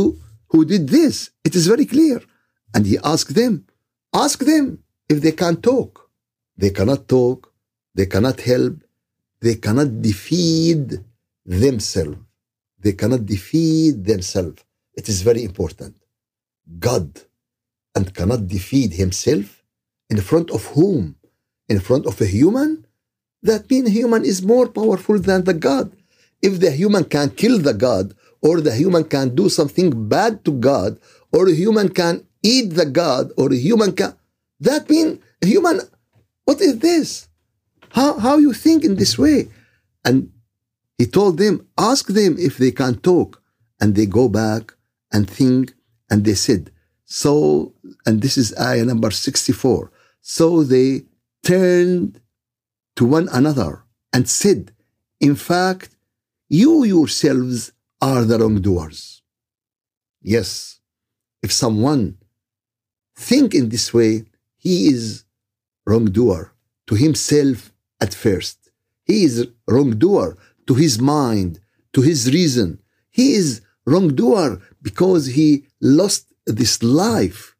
who 0.49 0.65
did 0.65 0.89
this. 0.89 1.29
It 1.47 1.53
is 1.55 1.67
very 1.67 1.85
clear. 1.85 2.19
And 2.73 2.85
he 2.85 2.97
asked 3.13 3.35
them, 3.35 3.53
ask 4.25 4.39
them 4.39 4.65
if 5.07 5.21
they 5.21 5.33
can 5.43 5.55
talk. 5.71 6.09
They 6.57 6.71
cannot 6.71 7.07
talk, 7.07 7.53
they 7.93 8.07
cannot 8.07 8.41
help, 8.41 8.75
they 9.39 9.55
cannot 9.55 10.01
defeat 10.01 10.87
themselves. 11.45 12.17
They 12.83 12.93
cannot 12.93 13.23
defeat 13.25 14.03
themselves. 14.03 14.63
It 14.99 15.07
is 15.07 15.21
very 15.21 15.43
important. 15.43 15.95
God 16.79 17.07
and 17.95 18.13
cannot 18.13 18.47
defeat 18.47 18.93
himself 18.93 19.63
in 20.09 20.21
front 20.21 20.51
of 20.51 20.65
whom? 20.67 21.15
In 21.69 21.79
front 21.79 22.05
of 22.05 22.19
a 22.21 22.25
human? 22.25 22.85
That 23.43 23.69
means 23.69 23.89
human 23.89 24.23
is 24.25 24.41
more 24.41 24.67
powerful 24.67 25.19
than 25.19 25.43
the 25.43 25.53
God. 25.53 25.95
If 26.41 26.59
the 26.59 26.71
human 26.71 27.05
can 27.05 27.31
kill 27.31 27.59
the 27.59 27.73
God, 27.73 28.13
or 28.41 28.61
the 28.61 28.73
human 28.73 29.03
can 29.03 29.35
do 29.35 29.49
something 29.49 30.09
bad 30.09 30.43
to 30.45 30.51
God, 30.51 30.99
or 31.31 31.47
a 31.47 31.53
human 31.53 31.89
can 31.89 32.25
eat 32.43 32.73
the 32.73 32.85
God, 32.85 33.31
or 33.37 33.51
a 33.51 33.55
human 33.55 33.93
can, 33.93 34.15
that 34.59 34.89
means 34.89 35.19
human, 35.41 35.81
what 36.45 36.61
is 36.61 36.79
this? 36.79 37.27
How, 37.91 38.17
how 38.19 38.37
you 38.37 38.53
think 38.53 38.83
in 38.83 38.95
this 38.95 39.17
way? 39.17 39.49
And 40.03 40.31
he 40.97 41.05
told 41.05 41.37
them, 41.37 41.67
ask 41.77 42.07
them 42.07 42.35
if 42.37 42.57
they 42.57 42.71
can 42.71 42.95
talk. 42.95 43.41
And 43.79 43.95
they 43.95 44.05
go 44.05 44.29
back 44.29 44.73
and 45.11 45.29
think, 45.29 45.73
and 46.09 46.23
they 46.23 46.35
said, 46.35 46.70
so, 47.11 47.73
and 48.05 48.21
this 48.21 48.37
is 48.37 48.57
ayah 48.57 48.85
number 48.85 49.11
64. 49.11 49.91
So 50.21 50.63
they 50.63 51.01
turned 51.43 52.21
to 52.95 53.03
one 53.03 53.27
another 53.33 53.83
and 54.13 54.29
said, 54.29 54.71
In 55.19 55.35
fact, 55.35 55.89
you 56.47 56.85
yourselves 56.85 57.73
are 58.01 58.23
the 58.23 58.39
wrongdoers. 58.39 59.23
Yes, 60.21 60.79
if 61.43 61.51
someone 61.51 62.17
think 63.13 63.53
in 63.53 63.67
this 63.67 63.93
way, 63.93 64.23
he 64.55 64.87
is 64.87 65.25
wrongdoer 65.85 66.53
to 66.87 66.95
himself 66.95 67.73
at 67.99 68.13
first. 68.13 68.71
He 69.03 69.25
is 69.25 69.49
wrongdoer 69.67 70.37
to 70.65 70.73
his 70.75 70.97
mind, 70.97 71.59
to 71.91 71.99
his 71.99 72.31
reason. 72.31 72.79
He 73.09 73.33
is 73.33 73.59
wrongdoer 73.85 74.61
because 74.81 75.25
he 75.25 75.65
lost 75.81 76.30
this 76.45 76.81
life. 76.83 77.55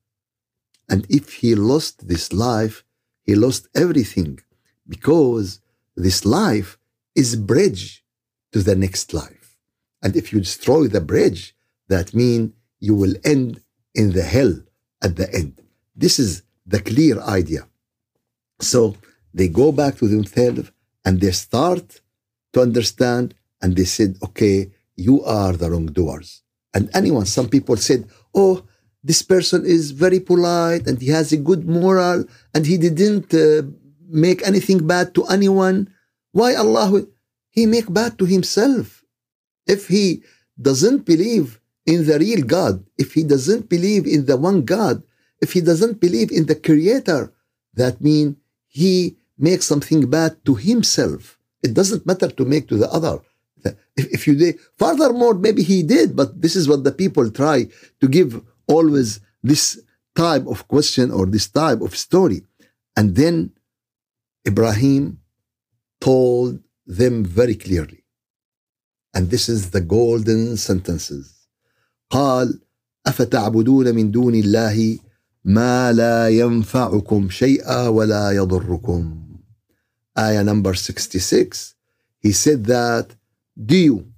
And 0.89 1.05
if 1.09 1.33
he 1.33 1.55
lost 1.55 2.07
this 2.07 2.33
life, 2.33 2.83
he 3.23 3.35
lost 3.35 3.67
everything 3.75 4.39
because 4.87 5.59
this 5.95 6.25
life 6.25 6.77
is 7.15 7.35
bridge 7.35 8.03
to 8.51 8.59
the 8.61 8.75
next 8.75 9.13
life. 9.13 9.57
And 10.01 10.15
if 10.15 10.33
you 10.33 10.39
destroy 10.39 10.87
the 10.87 11.01
bridge, 11.01 11.55
that 11.87 12.13
means 12.13 12.51
you 12.79 12.95
will 12.95 13.15
end 13.23 13.61
in 13.93 14.11
the 14.13 14.23
hell 14.23 14.53
at 15.01 15.15
the 15.15 15.33
end. 15.33 15.61
This 15.95 16.19
is 16.19 16.43
the 16.65 16.79
clear 16.79 17.19
idea. 17.21 17.67
So 18.59 18.95
they 19.33 19.47
go 19.47 19.71
back 19.71 19.97
to 19.97 20.07
themselves 20.07 20.71
and 21.05 21.19
they 21.19 21.31
start 21.31 22.01
to 22.53 22.61
understand 22.61 23.33
and 23.61 23.75
they 23.75 23.85
said, 23.85 24.17
okay, 24.23 24.71
you 24.95 25.23
are 25.23 25.53
the 25.53 25.69
wrongdoers. 25.69 26.41
And 26.73 26.89
anyone, 26.93 27.25
some 27.25 27.49
people 27.49 27.77
said, 27.77 28.09
oh, 28.33 28.63
this 29.03 29.21
person 29.21 29.65
is 29.65 29.91
very 29.91 30.19
polite 30.19 30.85
and 30.87 31.01
he 31.01 31.09
has 31.09 31.31
a 31.31 31.37
good 31.37 31.67
moral 31.67 32.25
and 32.53 32.65
he 32.65 32.77
didn't 32.77 33.33
uh, 33.33 33.63
make 34.07 34.45
anything 34.45 34.85
bad 34.85 35.15
to 35.15 35.25
anyone. 35.25 35.89
Why 36.31 36.55
Allah? 36.55 37.05
He 37.49 37.65
make 37.65 37.91
bad 37.91 38.19
to 38.19 38.25
himself. 38.25 39.03
If 39.67 39.87
he 39.87 40.23
doesn't 40.61 41.05
believe 41.05 41.59
in 41.85 42.05
the 42.05 42.19
real 42.19 42.43
God, 42.43 42.85
if 42.97 43.13
he 43.13 43.23
doesn't 43.23 43.69
believe 43.69 44.05
in 44.05 44.25
the 44.25 44.37
one 44.37 44.63
God, 44.63 45.01
if 45.41 45.53
he 45.53 45.61
doesn't 45.61 45.99
believe 45.99 46.31
in 46.31 46.45
the 46.45 46.55
creator, 46.55 47.33
that 47.73 48.01
means 48.01 48.35
he 48.67 49.17
makes 49.37 49.65
something 49.65 50.09
bad 50.09 50.45
to 50.45 50.55
himself. 50.55 51.39
It 51.63 51.73
doesn't 51.73 52.05
matter 52.05 52.27
to 52.29 52.45
make 52.45 52.67
to 52.69 52.77
the 52.77 52.89
other. 52.89 53.19
If, 53.97 54.13
if 54.13 54.27
you 54.27 54.35
did, 54.35 54.59
furthermore, 54.77 55.33
maybe 55.33 55.63
he 55.63 55.83
did, 55.83 56.15
but 56.15 56.41
this 56.41 56.55
is 56.55 56.67
what 56.67 56.83
the 56.83 56.91
people 56.91 57.29
try 57.29 57.67
to 57.99 58.07
give 58.07 58.41
always 58.70 59.20
this 59.42 59.80
type 60.14 60.46
of 60.46 60.66
question 60.68 61.10
or 61.10 61.26
this 61.26 61.48
type 61.48 61.80
of 61.80 61.96
story. 61.96 62.42
And 62.96 63.14
then 63.14 63.52
Ibrahim 64.46 65.20
told 66.00 66.60
them 66.86 67.24
very 67.24 67.54
clearly. 67.54 68.04
And 69.14 69.30
this 69.30 69.48
is 69.48 69.70
the 69.70 69.80
golden 69.80 70.56
sentences. 70.56 71.32
قال 72.10 72.60
أفتعبدون 73.06 73.94
من 73.94 74.10
دون 74.10 74.34
الله 74.34 74.98
ما 75.44 75.92
لا 75.92 76.28
ينفعكم 76.28 77.30
شيئا 77.30 77.88
ولا 77.88 78.30
يضركم. 78.30 79.22
Ayah 80.18 80.42
number 80.42 80.74
66. 80.74 81.74
He 82.20 82.32
said 82.32 82.64
that, 82.64 83.14
do 83.64 83.76
you 83.76 84.12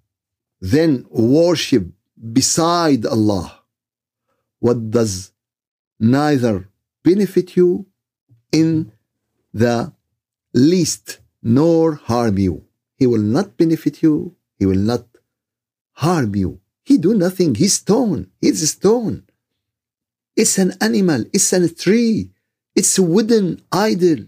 then 0.61 1.04
worship 1.11 1.87
beside 2.33 3.07
Allah 3.07 3.62
what 4.65 4.80
does 4.97 5.34
neither 5.99 6.69
benefit 7.04 7.58
you 7.58 7.86
in 8.49 8.93
the 9.54 9.91
least 10.54 11.19
nor 11.41 11.95
harm 11.95 12.38
you. 12.38 12.63
He 12.95 13.06
will 13.06 13.28
not 13.38 13.58
benefit 13.58 14.02
you. 14.02 14.36
He 14.58 14.65
will 14.65 14.86
not 14.93 15.06
harm 16.04 16.34
you. 16.36 16.62
He 16.86 16.97
do 16.97 17.13
nothing. 17.13 17.56
He's 17.56 17.73
stone. 17.73 18.28
He's 18.39 18.71
stone. 18.71 19.23
It's 20.38 20.58
an 20.58 20.71
animal. 20.80 21.26
It's 21.34 21.52
a 21.52 21.67
tree. 21.84 22.32
It's 22.73 22.97
a 22.97 23.04
wooden 23.04 23.62
idol. 23.71 24.19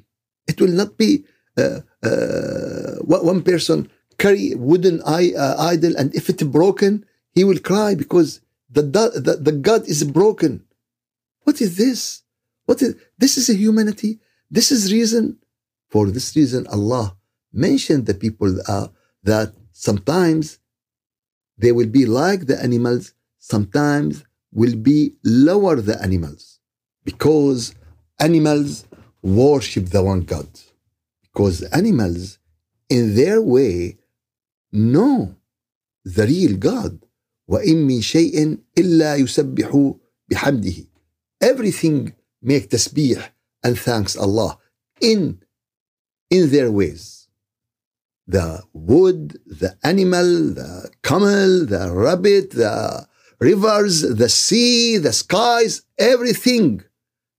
It 0.50 0.60
will 0.60 0.76
not 0.82 0.98
be 0.98 1.24
uh, 1.58 1.80
uh, 2.04 2.96
one 3.06 3.42
person 3.42 3.90
carry 4.18 4.54
wooden 4.56 5.02
uh, 5.06 5.56
idol 5.74 5.96
and 5.98 6.14
if 6.14 6.30
it's 6.30 6.44
broken, 6.44 7.06
he 7.32 7.46
will 7.46 7.60
cry 7.60 7.96
because 7.96 8.42
the, 8.82 9.22
the, 9.22 9.36
the 9.38 9.52
God 9.52 9.88
is 9.88 10.04
broken. 10.04 10.64
What 11.44 11.62
is 11.62 11.78
this? 11.78 12.24
What 12.66 12.82
is 12.82 12.96
this 13.18 13.38
is 13.38 13.50
a 13.50 13.56
humanity. 13.56 14.20
This 14.50 14.72
is 14.72 14.92
reason. 14.92 15.38
For 15.90 16.10
this 16.10 16.36
reason, 16.36 16.68
Allah 16.68 17.16
mentioned 17.54 18.06
the 18.06 18.14
people 18.14 18.60
uh, 18.68 18.88
that 19.24 19.54
sometimes 19.72 20.60
they 21.58 21.72
will 21.72 21.88
be 21.88 22.06
like 22.06 22.48
the 22.48 22.62
animals, 22.62 23.14
sometimes 23.40 24.24
will 24.52 24.76
be 24.76 25.16
lower 25.24 25.76
the 25.76 26.02
animals. 26.02 26.60
Because 27.04 27.76
animals 28.20 28.86
worship 29.22 29.86
the 29.88 30.04
one 30.04 30.22
God. 30.22 30.48
Because 31.22 31.64
animals, 31.64 32.40
in 32.90 33.16
their 33.16 33.42
way, 33.42 33.98
know 34.72 35.36
the 36.04 36.26
real 36.26 36.58
God. 36.58 37.05
وإن 37.49 37.87
من 37.87 38.01
شيء 38.01 38.59
إلا 38.79 39.17
يسبح 39.17 39.95
بحمده 40.29 40.87
everything 41.43 42.13
make 42.43 42.69
tasbih 42.71 43.19
and 43.65 43.79
thanks 43.79 44.17
Allah 44.17 44.59
in 45.01 45.43
in 46.31 46.51
their 46.51 46.71
ways 46.71 47.29
the 48.27 48.63
wood 48.73 49.39
the 49.47 49.77
animal 49.83 50.55
the 50.55 50.91
camel 51.03 51.67
the 51.67 51.91
rabbit 51.93 52.51
the 52.53 53.07
rivers 53.41 54.03
the 54.03 54.29
sea 54.29 54.97
the 54.99 55.13
skies 55.13 55.83
everything 55.99 56.83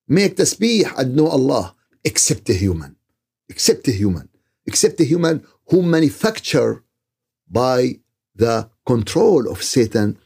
make 0.07 0.35
tasbih 0.35 0.91
and 0.97 1.15
know 1.15 1.27
Allah 1.27 1.75
except 2.03 2.49
a 2.49 2.53
human 2.53 2.95
except 3.47 3.87
a 3.87 3.91
human 3.91 4.27
except 4.65 4.99
a 4.99 5.05
human 5.05 5.45
who 5.69 5.81
manufacture 5.81 6.83
by 7.47 7.99
the 8.35 8.69
control 8.85 9.49
of 9.49 9.63
Satan 9.63 10.17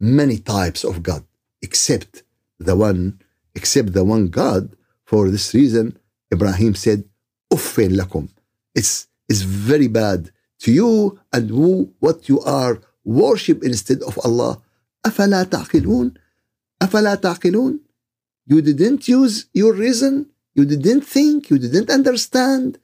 many 0.00 0.38
types 0.38 0.84
of 0.84 1.02
God, 1.02 1.24
except 1.60 2.22
the 2.58 2.76
one, 2.76 3.20
except 3.54 3.92
the 3.92 4.04
one 4.04 4.28
God. 4.28 4.74
For 5.04 5.30
this 5.30 5.54
reason, 5.54 5.98
Ibrahim 6.32 6.74
said, 6.74 7.04
Uffin 7.52 7.92
lakum. 8.00 8.28
It's, 8.74 9.08
it's 9.28 9.42
very 9.42 9.88
bad 9.88 10.30
to 10.60 10.72
you 10.72 11.20
and 11.32 11.50
who, 11.50 11.92
what 12.00 12.28
you 12.28 12.40
are 12.40 12.80
worship 13.04 13.62
instead 13.62 14.02
of 14.02 14.18
Allah. 14.24 14.62
أفلا 15.06 15.44
تعقلون 15.44 16.14
أفلا 16.82 17.14
تعقلون 17.14 17.80
You 18.46 18.62
didn't 18.62 19.08
use 19.08 19.46
your 19.52 19.72
reason. 19.72 20.26
You 20.54 20.64
didn't 20.64 21.02
think. 21.02 21.50
You 21.50 21.58
didn't 21.58 21.90
understand. 21.90 22.78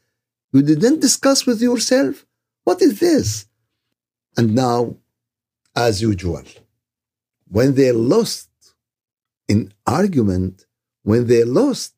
You 0.53 0.63
didn't 0.63 1.01
discuss 1.01 1.47
with 1.47 1.61
yourself. 1.61 2.25
What 2.65 2.81
is 2.81 3.01
this? 3.01 3.47
And 4.37 4.55
now, 4.55 4.97
as 5.76 6.02
usual, 6.02 6.44
when 7.48 7.76
they 7.76 7.92
lost 7.92 8.50
in 9.48 9.74
argument, 9.86 10.66
when 11.04 11.28
they 11.28 11.44
lost 11.44 11.94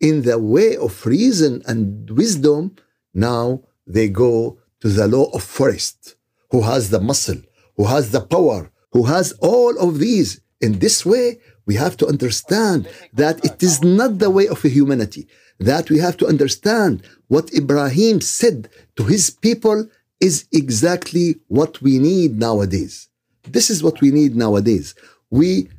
in 0.00 0.22
the 0.22 0.38
way 0.38 0.76
of 0.76 1.06
reason 1.06 1.62
and 1.66 2.10
wisdom, 2.10 2.74
now 3.14 3.62
they 3.86 4.08
go 4.08 4.58
to 4.80 4.88
the 4.88 5.06
law 5.06 5.26
of 5.32 5.42
forest, 5.42 6.16
who 6.50 6.62
has 6.62 6.90
the 6.90 7.00
muscle, 7.00 7.40
who 7.76 7.84
has 7.84 8.10
the 8.10 8.20
power, 8.20 8.70
who 8.92 9.04
has 9.04 9.32
all 9.40 9.78
of 9.78 9.98
these. 9.98 10.40
in 10.60 10.78
this 10.78 11.06
way, 11.06 11.38
we 11.66 11.74
have 11.74 11.96
to 11.96 12.06
understand 12.06 12.88
that 13.14 13.42
it 13.44 13.62
is 13.62 13.82
not 13.82 14.18
the 14.18 14.30
way 14.30 14.46
of 14.48 14.60
humanity. 14.62 15.26
That 15.58 15.88
we 15.88 15.98
have 15.98 16.16
to 16.18 16.26
understand 16.26 17.02
what 17.28 17.54
Ibrahim 17.54 18.20
said 18.20 18.68
to 18.96 19.04
his 19.04 19.30
people 19.30 19.88
is 20.20 20.46
exactly 20.52 21.36
what 21.48 21.80
we 21.80 21.98
need 21.98 22.38
nowadays. 22.38 23.09
This 23.49 23.69
is 23.69 23.83
what 23.83 24.01
we 24.01 24.11
need 24.11 24.35
nowadays. 24.35 24.95
We, 25.29 25.69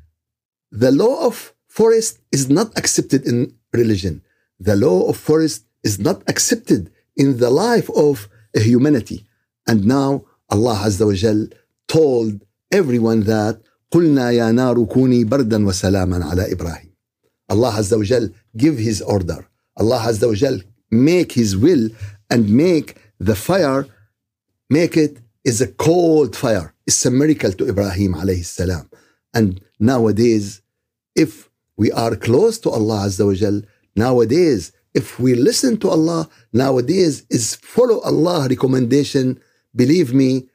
the 0.71 0.93
law 0.93 1.27
of 1.27 1.53
forest 1.69 2.19
is 2.33 2.49
not 2.49 2.77
accepted 2.79 3.27
in 3.27 3.55
religion. 3.73 4.23
The 4.61 4.77
law 4.77 5.09
of 5.11 5.17
forest 5.17 5.65
is 5.83 5.99
not 5.99 6.23
accepted 6.29 6.91
in 7.17 7.39
the 7.39 7.51
life 7.51 7.89
of 7.91 8.29
humanity. 8.55 9.27
And 9.67 9.85
now 9.87 10.25
Allah 10.49 10.77
Azza 10.87 11.07
wa 11.07 11.13
Jal 11.15 11.49
told 11.89 12.45
everyone 12.73 13.21
that 13.25 13.61
قلنا 13.93 14.31
يا 14.31 14.53
نار 14.53 14.85
كوني 14.85 15.25
بردا 15.25 15.67
وسلاما 15.67 16.25
على 16.25 16.53
إبراهيم 16.53 16.91
Allah 17.53 17.73
Azza 17.79 17.97
wa 17.97 18.05
Jal 18.05 18.29
give 18.57 18.79
his 18.79 19.01
order 19.03 19.47
Allah 19.77 20.01
Azza 20.01 20.27
wa 20.27 20.35
Jal 20.35 20.61
make 20.91 21.33
his 21.33 21.57
will 21.57 21.89
and 22.31 22.49
make 22.51 22.97
the 23.21 23.35
fire 23.37 23.87
make 24.69 24.97
it 24.97 25.19
is 25.44 25.62
a 25.62 25.68
cold 25.68 26.36
fire. 26.36 26.74
It's 26.86 27.06
a 27.06 27.12
miracle 27.12 27.52
to 27.54 27.70
Ibrahim 27.70 28.14
alayhi 28.14 28.46
salam. 28.46 28.90
And 29.34 29.62
nowadays 29.80 30.62
if 31.16 31.50
we 31.78 31.92
are 31.92 32.16
close 32.16 32.60
to 32.60 32.70
Allah 32.70 33.06
Azza 33.08 33.26
wa 33.26 33.34
Jal 33.34 33.62
nowadays 33.96 34.72
if 34.94 35.20
we 35.20 35.36
listen 35.36 35.78
to 35.78 35.90
Allah 35.90 36.30
nowadays 36.54 37.26
is 37.30 37.56
follow 37.56 38.00
Allah 38.02 38.48
recommendation. 38.50 39.40
Believe 39.76 40.14
me 40.14 40.48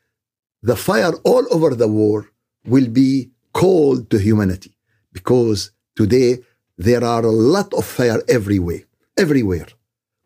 the 0.63 0.77
fire 0.77 1.13
all 1.25 1.45
over 1.51 1.75
the 1.75 1.89
world 1.89 2.27
will 2.67 2.89
be 2.89 3.31
cold 3.53 4.11
to 4.11 4.19
humanity. 4.19 4.77
Because 5.13 5.71
today 5.97 6.39
there 6.77 7.03
are 7.03 7.23
a 7.25 7.31
lot 7.31 7.73
of 7.73 7.85
fire 7.85 8.21
everywhere 8.29 8.83
everywhere. 9.17 9.67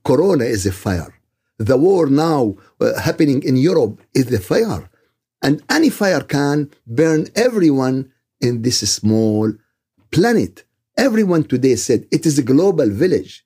Corona 0.04 0.44
is 0.44 0.66
a 0.66 0.72
fire 0.72 1.14
the 1.59 1.77
war 1.77 2.07
now 2.07 2.55
uh, 2.81 2.99
happening 2.99 3.41
in 3.43 3.55
europe 3.55 4.01
is 4.13 4.31
a 4.33 4.39
fire 4.39 4.89
and 5.41 5.63
any 5.69 5.89
fire 5.89 6.21
can 6.21 6.69
burn 6.85 7.27
everyone 7.35 8.11
in 8.41 8.61
this 8.61 8.79
small 8.97 9.51
planet 10.11 10.63
everyone 10.97 11.43
today 11.43 11.75
said 11.75 12.05
it 12.11 12.25
is 12.25 12.37
a 12.37 12.43
global 12.53 12.89
village 12.89 13.45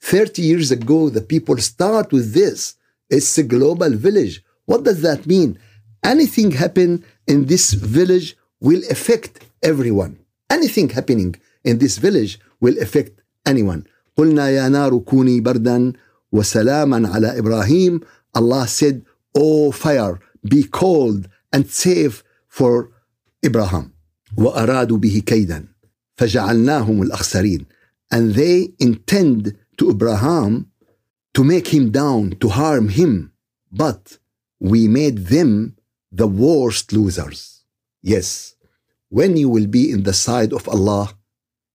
30 0.00 0.42
years 0.42 0.70
ago 0.70 1.08
the 1.08 1.20
people 1.20 1.56
start 1.58 2.12
with 2.12 2.32
this 2.34 2.74
it's 3.10 3.36
a 3.38 3.42
global 3.42 3.90
village 3.90 4.42
what 4.66 4.84
does 4.84 5.02
that 5.02 5.26
mean 5.26 5.58
anything 6.04 6.50
happen 6.52 7.04
in 7.26 7.46
this 7.46 7.72
village 7.72 8.36
will 8.60 8.82
affect 8.90 9.44
everyone. 9.62 10.18
Anything 10.48 10.88
happening 10.90 11.34
in 11.64 11.78
this 11.78 11.98
village 11.98 12.38
will 12.60 12.76
affect 12.80 13.20
anyone. 13.46 13.84
قلنا 14.16 14.50
يا 14.50 14.68
نار 14.68 14.98
كوني 14.98 15.40
بردا 15.40 15.92
وسلاما 16.32 17.08
على 17.08 17.38
إبراهيم 17.38 18.00
Allah 18.34 18.66
said, 18.66 19.04
Oh 19.34 19.72
fire, 19.72 20.18
be 20.48 20.64
cold 20.64 21.28
and 21.52 21.68
safe 21.68 22.24
for 22.48 22.90
Abraham. 23.42 23.92
وأرادوا 24.36 24.98
به 24.98 25.22
كيدا 25.26 25.68
فجعلناهم 26.16 27.02
الأخسرين. 27.02 27.66
And 28.10 28.34
they 28.34 28.72
intend 28.78 29.56
to 29.78 29.90
Abraham 29.90 30.70
to 31.34 31.44
make 31.44 31.68
him 31.68 31.90
down, 31.90 32.30
to 32.40 32.48
harm 32.48 32.88
him. 32.88 33.32
But 33.70 34.18
we 34.60 34.88
made 34.88 35.26
them 35.26 35.76
the 36.10 36.26
worst 36.26 36.92
losers. 36.92 37.64
Yes, 38.02 38.54
when 39.08 39.36
you 39.36 39.48
will 39.48 39.66
be 39.66 39.90
in 39.90 40.02
the 40.02 40.12
side 40.12 40.52
of 40.52 40.68
Allah, 40.68 41.14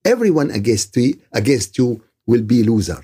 everyone 0.06 0.52
against 0.52 0.96
you, 0.98 1.20
against 1.32 1.78
you 1.78 2.04
will 2.26 2.44
be 2.44 2.64
loser. 2.64 3.02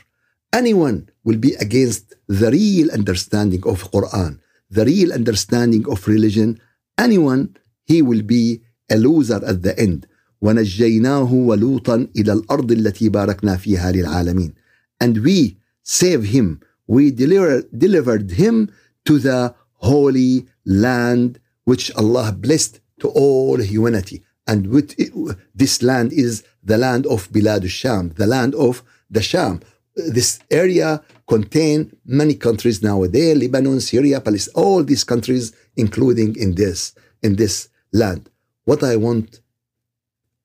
Anyone 0.53 1.09
will 1.23 1.37
be 1.37 1.55
against 1.55 2.13
the 2.27 2.51
real 2.51 2.91
understanding 2.91 3.63
of 3.65 3.91
Quran, 3.91 4.39
the 4.69 4.85
real 4.85 5.11
understanding 5.11 5.85
of 5.89 6.07
religion. 6.07 6.59
Anyone, 6.97 7.57
he 7.85 8.01
will 8.01 8.21
be 8.21 8.61
a 8.89 8.97
loser 8.97 9.41
at 9.45 9.63
the 9.63 9.77
end. 9.79 10.07
ونجيناه 10.41 11.33
ولوطا 11.33 12.07
إلى 12.15 12.33
الأرض 12.33 12.71
التي 12.71 13.09
باركنا 13.09 13.57
فيها 13.57 13.91
للعالمين. 13.91 14.53
And 15.01 15.17
we 15.23 15.57
save 15.83 16.23
him. 16.25 16.59
We 16.87 17.11
deliver, 17.11 17.63
delivered 17.75 18.31
him 18.31 18.69
to 19.05 19.19
the 19.19 19.55
holy 19.75 20.45
land 20.65 21.39
which 21.65 21.91
Allah 21.95 22.31
blessed 22.31 22.79
to 22.99 23.07
all 23.09 23.57
humanity. 23.57 24.23
And 24.47 24.67
with 24.67 24.93
it, 24.99 25.13
this 25.55 25.81
land 25.81 26.11
is 26.11 26.43
the 26.63 26.77
land 26.77 27.05
of 27.05 27.29
Bilad 27.29 27.63
al-Sham, 27.63 28.09
the 28.17 28.27
land 28.27 28.53
of 28.55 28.83
the 29.09 29.21
Sham. 29.21 29.61
this 30.06 30.38
area 30.50 31.02
contain 31.26 31.96
many 32.06 32.34
countries 32.34 32.82
nowadays, 32.82 33.36
Lebanon, 33.36 33.80
Syria, 33.80 34.20
Palestine, 34.20 34.54
all 34.54 34.84
these 34.84 35.04
countries, 35.04 35.52
including 35.76 36.36
in 36.36 36.54
this, 36.54 36.94
in 37.22 37.36
this 37.36 37.68
land. 37.92 38.30
What 38.64 38.82
I 38.82 38.96
want, 38.96 39.40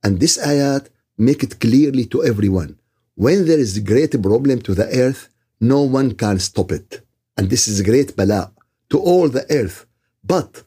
and 0.03 0.19
this 0.19 0.37
ayat 0.37 0.87
make 1.17 1.43
it 1.43 1.59
clearly 1.59 2.05
to 2.07 2.23
everyone. 2.23 2.79
When 3.15 3.45
there 3.45 3.59
is 3.59 3.77
a 3.77 3.81
great 3.81 4.19
problem 4.21 4.61
to 4.63 4.73
the 4.73 4.87
earth, 4.87 5.29
no 5.61 5.81
one 5.83 6.15
can 6.15 6.39
stop 6.39 6.71
it. 6.71 7.01
And 7.37 7.49
this 7.49 7.67
is 7.67 7.81
great 7.81 8.15
bala 8.15 8.51
to 8.89 8.99
all 8.99 9.29
the 9.29 9.45
earth. 9.51 9.85
But 10.23 10.63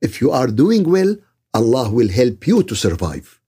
if 0.00 0.20
you 0.20 0.30
are 0.30 0.46
doing 0.46 0.84
well, 0.90 1.16
Allah 1.52 1.90
will 1.90 2.08
help 2.08 2.46
you 2.46 2.62
to 2.62 2.74
survive. 2.74 3.40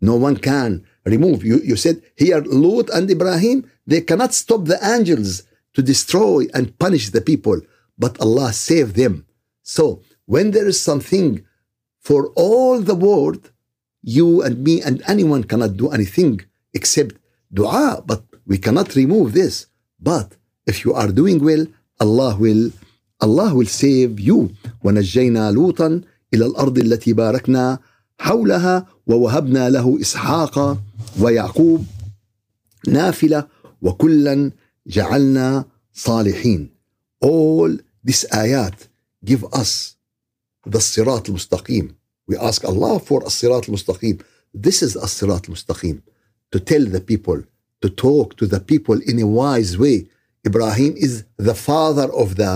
No 0.00 0.16
one 0.16 0.36
can 0.36 0.84
remove. 1.04 1.44
You, 1.44 1.58
you 1.58 1.76
said 1.76 2.02
here, 2.16 2.40
Lut 2.40 2.88
and 2.90 3.10
Ibrahim, 3.10 3.70
they 3.91 4.01
cannot 4.09 4.33
stop 4.41 4.61
the 4.65 4.79
angels 4.95 5.29
to 5.75 5.81
destroy 5.91 6.39
and 6.55 6.77
punish 6.83 7.05
the 7.09 7.21
people, 7.31 7.59
but 8.03 8.19
Allah 8.25 8.49
saved 8.53 8.95
them. 8.95 9.13
So 9.63 9.83
when 10.33 10.51
there 10.51 10.67
is 10.73 10.79
something 10.89 11.29
for 12.07 12.21
all 12.45 12.75
the 12.89 12.95
world, 13.07 13.41
you 14.17 14.27
and 14.45 14.55
me 14.67 14.75
and 14.87 14.95
anyone 15.13 15.43
cannot 15.51 15.77
do 15.81 15.87
anything 15.97 16.33
except 16.73 17.13
dua, 17.57 18.03
but 18.09 18.21
we 18.45 18.57
cannot 18.65 18.95
remove 19.01 19.33
this. 19.33 19.53
But 19.99 20.27
if 20.71 20.75
you 20.83 20.91
are 21.01 21.11
doing 21.19 21.39
well, 21.49 21.63
Allah 21.99 22.35
will 22.43 22.71
Allah 23.25 23.49
will 23.57 23.71
save 23.83 24.19
you 24.19 24.49
ونجينا 24.83 25.51
لوطا 25.51 26.01
إلى 26.33 26.45
الأرض 26.45 26.77
التي 26.77 27.13
باركنا 27.13 27.79
حولها 28.19 28.85
ووهبنا 29.07 29.69
له 29.69 30.01
إسحاق 30.01 30.77
ويعقوب 31.21 31.85
نافلة 32.87 33.47
وكلا 33.81 34.51
جعلنا 34.87 35.65
صالحين 35.93 36.69
all 37.25 37.77
these 38.03 38.25
ayat 38.31 38.87
give 39.25 39.43
us 39.53 39.95
the 40.67 40.77
الصراط 40.77 41.29
المستقيم 41.29 41.95
we 42.31 42.35
ask 42.37 42.65
Allah 42.65 42.99
for 42.99 43.23
الصراط 43.25 43.67
المستقيم 43.67 44.17
this 44.53 44.81
is 44.83 44.97
الصراط 44.97 45.45
المستقيم 45.45 46.01
to 46.55 46.59
tell 46.59 46.85
the 46.85 47.01
people 47.01 47.41
to 47.81 47.89
talk 47.89 48.35
to 48.37 48.45
the 48.47 48.59
people 48.59 48.99
in 49.01 49.19
a 49.19 49.27
wise 49.27 49.77
way 49.77 50.07
Ibrahim 50.45 50.93
is 50.95 51.25
the 51.37 51.53
father 51.69 52.07
of 52.21 52.35
the 52.41 52.53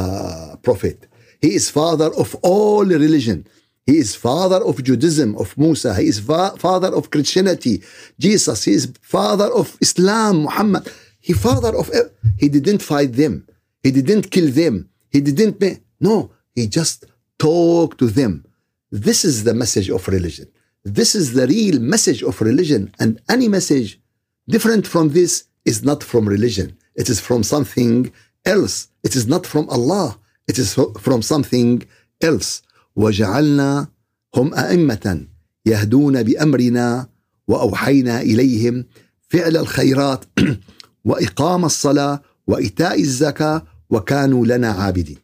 prophet. 0.64 1.08
He 1.42 1.56
is 1.60 1.70
father 1.70 2.10
of 2.24 2.30
all 2.42 2.86
religion. 2.86 3.40
He 3.86 3.98
is 3.98 4.16
father 4.16 4.60
of 4.70 4.82
Judaism, 4.84 5.36
of 5.44 5.58
Musa. 5.58 5.94
He 5.96 6.08
is 6.14 6.20
fa- 6.20 6.54
father 6.58 6.92
of 7.00 7.10
Christianity. 7.14 7.76
Jesus, 8.20 8.64
he 8.68 8.74
is 8.80 8.84
father 9.02 9.50
of 9.62 9.78
Islam, 9.82 10.44
Muhammad. 10.48 10.86
He 11.26 11.34
father 11.34 11.76
of, 11.78 11.90
he 12.38 12.50
didn't 12.50 12.82
fight 12.82 13.14
them. 13.14 13.48
He 13.84 13.92
didn't 13.92 14.32
kill 14.32 14.50
them. 14.52 14.90
He 15.10 15.22
didn't, 15.22 15.60
make, 15.60 15.82
no, 16.00 16.32
he 16.56 16.68
just 16.68 17.06
talked 17.38 17.98
to 18.00 18.08
them. 18.08 18.46
This 18.92 19.24
is 19.24 19.44
the 19.44 19.54
message 19.54 19.90
of 19.90 20.08
religion. 20.08 20.48
This 20.84 21.16
is 21.16 21.34
the 21.34 21.48
real 21.48 21.80
message 21.80 22.24
of 22.24 22.42
religion. 22.42 22.94
And 23.00 23.22
any 23.30 23.48
message 23.48 24.00
different 24.48 24.88
from 24.88 25.10
this 25.10 25.46
is 25.66 25.84
not 25.84 26.04
from 26.04 26.28
religion. 26.28 26.78
It 26.96 27.10
is 27.10 27.20
from 27.20 27.44
something 27.44 28.12
else. 28.46 28.90
It 29.04 29.16
is 29.16 29.28
not 29.28 29.46
from 29.46 29.70
Allah. 29.70 30.18
It 30.48 30.58
is 30.58 30.74
from 31.00 31.22
something 31.22 31.84
else. 32.22 32.62
وجعلنا 32.96 33.88
هم 34.36 34.54
أئمة 34.54 35.26
يهدون 35.66 36.24
بأمرنا 36.24 37.10
وأوحينا 37.48 38.22
إليهم 38.22 38.86
فعل 39.30 39.58
الخيرات 39.58 40.26
وإقام 41.06 41.66
الصلاة 41.66 42.22
وإيتاء 42.48 43.02
الزكاة 43.02 43.66
وكانوا 43.90 44.46
لنا 44.46 44.72
عابدين. 44.72 45.18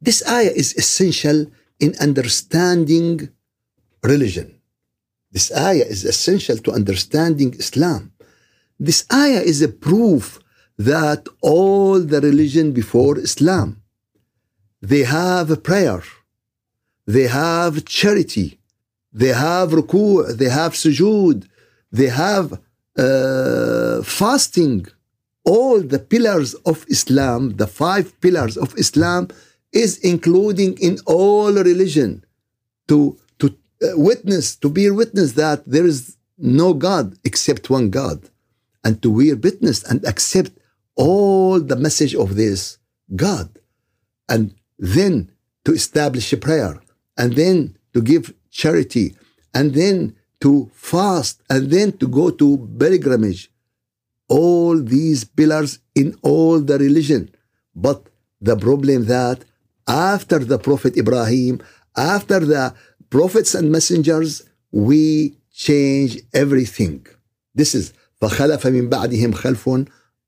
This 0.00 0.22
ayah 0.26 0.52
is 0.54 0.74
essential 0.76 1.46
in 1.80 1.94
understanding 2.00 3.28
religion. 4.04 4.56
This 5.32 5.52
ayah 5.52 5.86
is 5.94 6.04
essential 6.04 6.58
to 6.58 6.72
understanding 6.72 7.54
Islam. 7.54 8.12
This 8.78 9.04
ayah 9.12 9.42
is 9.52 9.62
a 9.62 9.68
proof 9.68 10.38
that 10.78 11.26
all 11.40 11.98
the 12.00 12.20
religion 12.20 12.72
before 12.72 13.18
Islam, 13.18 13.82
they 14.82 15.04
have 15.04 15.50
a 15.50 15.56
prayer, 15.56 16.02
they 17.06 17.26
have 17.26 17.84
charity, 17.84 18.58
they 19.12 19.32
have 19.46 19.70
ruku', 19.70 20.36
they 20.36 20.50
have 20.60 20.72
sujood, 20.72 21.48
they 21.90 22.08
have 22.08 22.46
uh, 22.98 24.02
fasting. 24.02 24.86
All 25.43 25.81
the 25.81 25.99
pillars 25.99 26.53
of 26.65 26.85
Islam, 26.87 27.57
the 27.57 27.67
five 27.67 28.19
pillars 28.21 28.57
of 28.57 28.77
Islam, 28.77 29.29
is 29.71 29.97
including 29.99 30.77
in 30.79 30.99
all 31.05 31.51
religion 31.53 32.23
to 32.87 33.17
to 33.39 33.47
uh, 33.47 33.97
witness, 33.97 34.55
to 34.57 34.69
bear 34.69 34.93
witness 34.93 35.33
that 35.33 35.63
there 35.65 35.85
is 35.85 36.17
no 36.37 36.73
God 36.73 37.17
except 37.23 37.69
one 37.69 37.89
God, 37.89 38.29
and 38.83 39.01
to 39.01 39.09
bear 39.17 39.35
witness 39.35 39.83
and 39.83 40.03
accept 40.05 40.51
all 40.95 41.59
the 41.59 41.75
message 41.75 42.15
of 42.15 42.35
this 42.35 42.77
God, 43.15 43.49
and 44.27 44.53
then 44.77 45.31
to 45.65 45.73
establish 45.73 46.33
a 46.33 46.37
prayer, 46.37 46.81
and 47.17 47.33
then 47.35 47.77
to 47.93 48.01
give 48.01 48.33
charity, 48.49 49.15
and 49.53 49.73
then 49.73 50.15
to 50.41 50.71
fast, 50.73 51.41
and 51.49 51.69
then 51.69 51.91
to 51.97 52.07
go 52.07 52.31
to 52.31 52.69
pilgrimage 52.79 53.50
All 54.30 54.80
these 54.80 55.24
pillars 55.24 55.78
in 55.94 56.16
all 56.22 56.60
the 56.60 56.78
religion. 56.78 57.30
But 57.74 58.08
the 58.40 58.56
problem 58.56 59.06
that 59.06 59.44
after 59.86 60.38
the 60.40 60.58
Prophet 60.58 60.96
Ibrahim, 60.96 61.60
after 61.96 62.40
the 62.40 62.74
prophets 63.10 63.54
and 63.54 63.70
messengers, 63.70 64.42
we 64.72 65.36
change 65.52 66.18
everything. 66.34 67.06
This 67.54 67.74
is 67.74 67.92
فخلف 68.20 68.66
من 68.66 68.88
بعدهم 68.88 69.32
خلف 69.32 69.70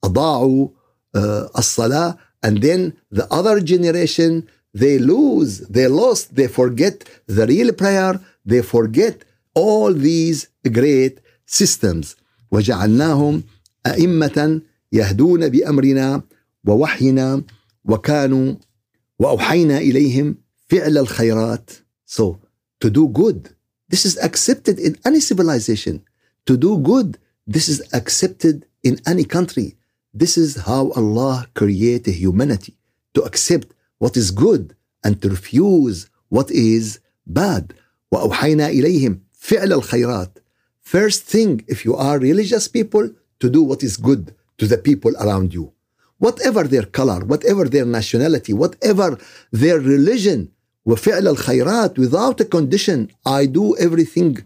أضاعوا 0.05 0.69
uh, 1.17 1.49
الصلاة 1.59 2.19
and 2.43 2.63
then 2.63 2.93
the 3.11 3.27
other 3.33 3.61
generation 3.61 4.49
they 4.75 4.99
lose 4.99 5.61
they 5.69 5.89
lost 5.89 6.35
they 6.35 6.47
forget 6.47 7.05
the 7.27 7.47
real 7.47 7.73
prayer 7.73 8.21
they 8.45 8.63
forget 8.63 9.25
all 9.55 9.93
these 9.93 10.49
great 10.71 11.21
systems 11.47 12.17
وجعلناهم 12.53 13.43
أئمة 13.87 14.61
يهدون 14.93 15.49
بأمرنا 15.49 16.23
ووحينا 16.67 17.43
وكانوا 17.85 18.55
وأوحينا 19.19 19.79
إليهم 19.79 20.37
فعل 20.69 20.99
الخيرات 20.99 21.71
so 22.07 22.39
to 22.81 22.91
do 22.91 23.09
good 23.09 23.51
this 23.89 24.05
is 24.05 24.19
accepted 24.19 24.79
in 24.79 24.97
any 25.05 25.21
civilization 25.21 26.03
to 26.47 26.57
do 26.57 26.79
good 26.79 27.19
this 27.47 27.69
is 27.69 27.83
accepted 27.93 28.67
in 28.83 28.99
any 29.07 29.25
country 29.25 29.77
this 30.15 30.37
is 30.39 30.57
how 30.69 30.91
Allah 30.93 31.47
created 31.55 32.15
humanity 32.15 32.75
to 33.15 33.23
accept 33.23 33.69
what 33.99 34.17
is 34.17 34.31
good 34.31 34.75
and 35.05 35.21
to 35.23 35.29
refuse 35.29 36.09
what 36.29 36.51
is 36.51 37.01
bad. 37.27 37.75
وأوحينا 38.13 38.69
إليهم 38.69 39.21
فعل 39.33 39.73
الخيرات. 39.73 40.39
First 40.81 41.25
thing, 41.25 41.65
if 41.69 41.85
you 41.85 41.95
are 41.95 42.19
religious 42.19 42.69
people, 42.69 43.11
to 43.43 43.49
do 43.51 43.63
what 43.63 43.83
is 43.83 43.97
good 43.97 44.35
to 44.59 44.67
the 44.67 44.79
people 44.79 45.13
around 45.23 45.55
you. 45.55 45.73
Whatever 46.19 46.65
their 46.65 46.87
color, 46.99 47.21
whatever 47.25 47.65
their 47.69 47.85
nationality, 47.87 48.53
whatever 48.53 49.19
their 49.53 49.79
religion, 49.81 50.51
وفعل 50.87 51.29
الخيرات 51.29 51.99
without 51.99 52.41
a 52.41 52.45
condition. 52.45 53.09
I 53.27 53.47
do 53.47 53.77
everything 53.77 54.39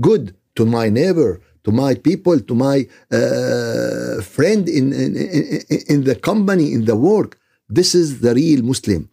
good 0.00 0.34
to 0.54 0.64
my 0.64 0.88
neighbor, 0.88 1.40
to 1.64 1.72
my 1.72 1.94
people, 1.94 2.38
to 2.40 2.54
my 2.54 2.86
uh, 3.12 4.22
friend 4.22 4.68
in, 4.68 4.92
in, 4.92 5.16
in, 5.16 5.80
in 5.88 6.04
the 6.04 6.14
company, 6.14 6.72
in 6.72 6.84
the 6.84 6.96
work. 6.96 7.36
This 7.68 7.94
is 7.94 8.20
the 8.20 8.34
real 8.34 8.62
Muslim. 8.62 9.08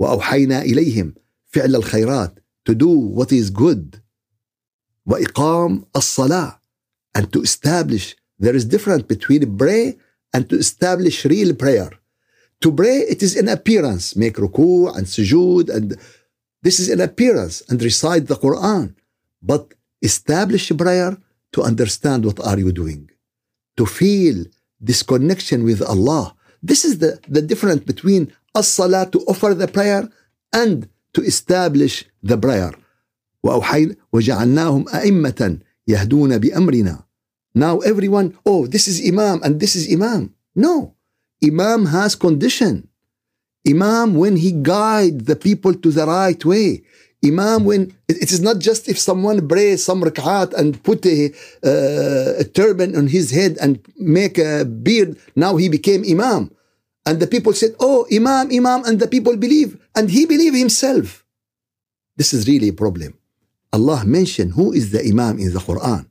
وأوحينا 0.00 0.62
إليهم 0.62 1.14
فعل 1.46 1.76
الخيرات 1.76 2.34
to 2.64 2.74
do 2.74 2.88
what 2.88 3.32
is 3.32 3.50
good 3.50 4.00
وإقام 5.06 5.84
الصلاة 5.96 6.58
and 7.18 7.32
to 7.32 7.42
establish 7.42 8.16
there 8.38 8.54
is 8.54 8.64
difference 8.64 9.02
between 9.02 9.56
pray 9.56 9.96
and 10.34 10.48
to 10.48 10.56
establish 10.56 11.24
real 11.24 11.54
prayer 11.54 11.90
to 12.60 12.72
pray 12.72 12.98
it 13.14 13.22
is 13.22 13.36
an 13.36 13.48
appearance 13.48 14.16
make 14.16 14.36
ruku 14.36 14.94
and 14.96 15.06
sujood 15.06 15.68
and 15.76 15.96
this 16.62 16.78
is 16.78 16.88
an 16.90 17.00
appearance 17.00 17.62
and 17.68 17.82
recite 17.82 18.26
the 18.26 18.36
Quran 18.36 18.94
but 19.42 19.74
establish 20.02 20.70
prayer 20.76 21.16
to 21.52 21.62
understand 21.62 22.24
what 22.24 22.40
are 22.40 22.58
you 22.58 22.72
doing 22.72 23.10
to 23.76 23.86
feel 23.86 24.44
this 24.80 25.02
connection 25.02 25.64
with 25.64 25.80
Allah 25.82 26.34
this 26.62 26.84
is 26.84 26.98
the, 26.98 27.18
the 27.28 27.42
difference 27.42 27.82
between 27.84 28.32
as-salah 28.54 29.10
to 29.12 29.18
offer 29.20 29.54
the 29.54 29.68
prayer 29.68 30.08
and 30.52 30.88
to 31.14 31.22
establish 31.22 32.04
the 32.22 32.36
prayer 32.36 32.72
وأوحينا 33.42 33.96
وجعلناهم 34.12 34.88
أئمة 34.88 35.58
يهدون 35.88 36.38
بأمرنا 36.38 37.03
now 37.55 37.79
everyone 37.79 38.37
oh 38.45 38.67
this 38.67 38.87
is 38.87 39.01
imam 39.07 39.41
and 39.43 39.59
this 39.59 39.75
is 39.75 39.91
imam. 39.91 40.35
No. 40.55 40.95
Imam 41.43 41.87
has 41.87 42.15
condition. 42.15 42.87
Imam 43.67 44.15
when 44.15 44.35
he 44.35 44.51
guide 44.51 45.25
the 45.25 45.35
people 45.35 45.73
to 45.73 45.89
the 45.89 46.05
right 46.05 46.43
way. 46.45 46.83
Imam 47.23 47.65
when 47.65 47.95
it 48.07 48.31
is 48.31 48.41
not 48.41 48.59
just 48.59 48.87
if 48.87 48.99
someone 48.99 49.47
prays 49.47 49.83
some 49.83 50.03
rak'at 50.03 50.53
and 50.53 50.81
put 50.83 51.05
a, 51.05 51.31
uh, 51.63 52.41
a 52.41 52.43
turban 52.43 52.95
on 52.95 53.07
his 53.07 53.31
head 53.31 53.57
and 53.59 53.79
make 53.97 54.37
a 54.37 54.65
beard 54.65 55.17
now 55.35 55.55
he 55.55 55.67
became 55.69 56.03
imam. 56.03 56.51
And 57.05 57.19
the 57.19 57.27
people 57.27 57.53
said 57.53 57.73
oh 57.79 58.05
imam 58.13 58.51
imam 58.51 58.83
and 58.85 58.99
the 58.99 59.07
people 59.07 59.37
believe. 59.37 59.79
And 59.95 60.11
he 60.11 60.25
believed 60.25 60.57
himself. 60.57 61.25
This 62.17 62.33
is 62.33 62.47
really 62.47 62.69
a 62.69 62.73
problem. 62.73 63.17
Allah 63.73 64.03
mentioned 64.05 64.53
who 64.53 64.71
is 64.71 64.91
the 64.91 65.01
imam 65.03 65.39
in 65.39 65.51
the 65.53 65.59
Quran. 65.59 66.05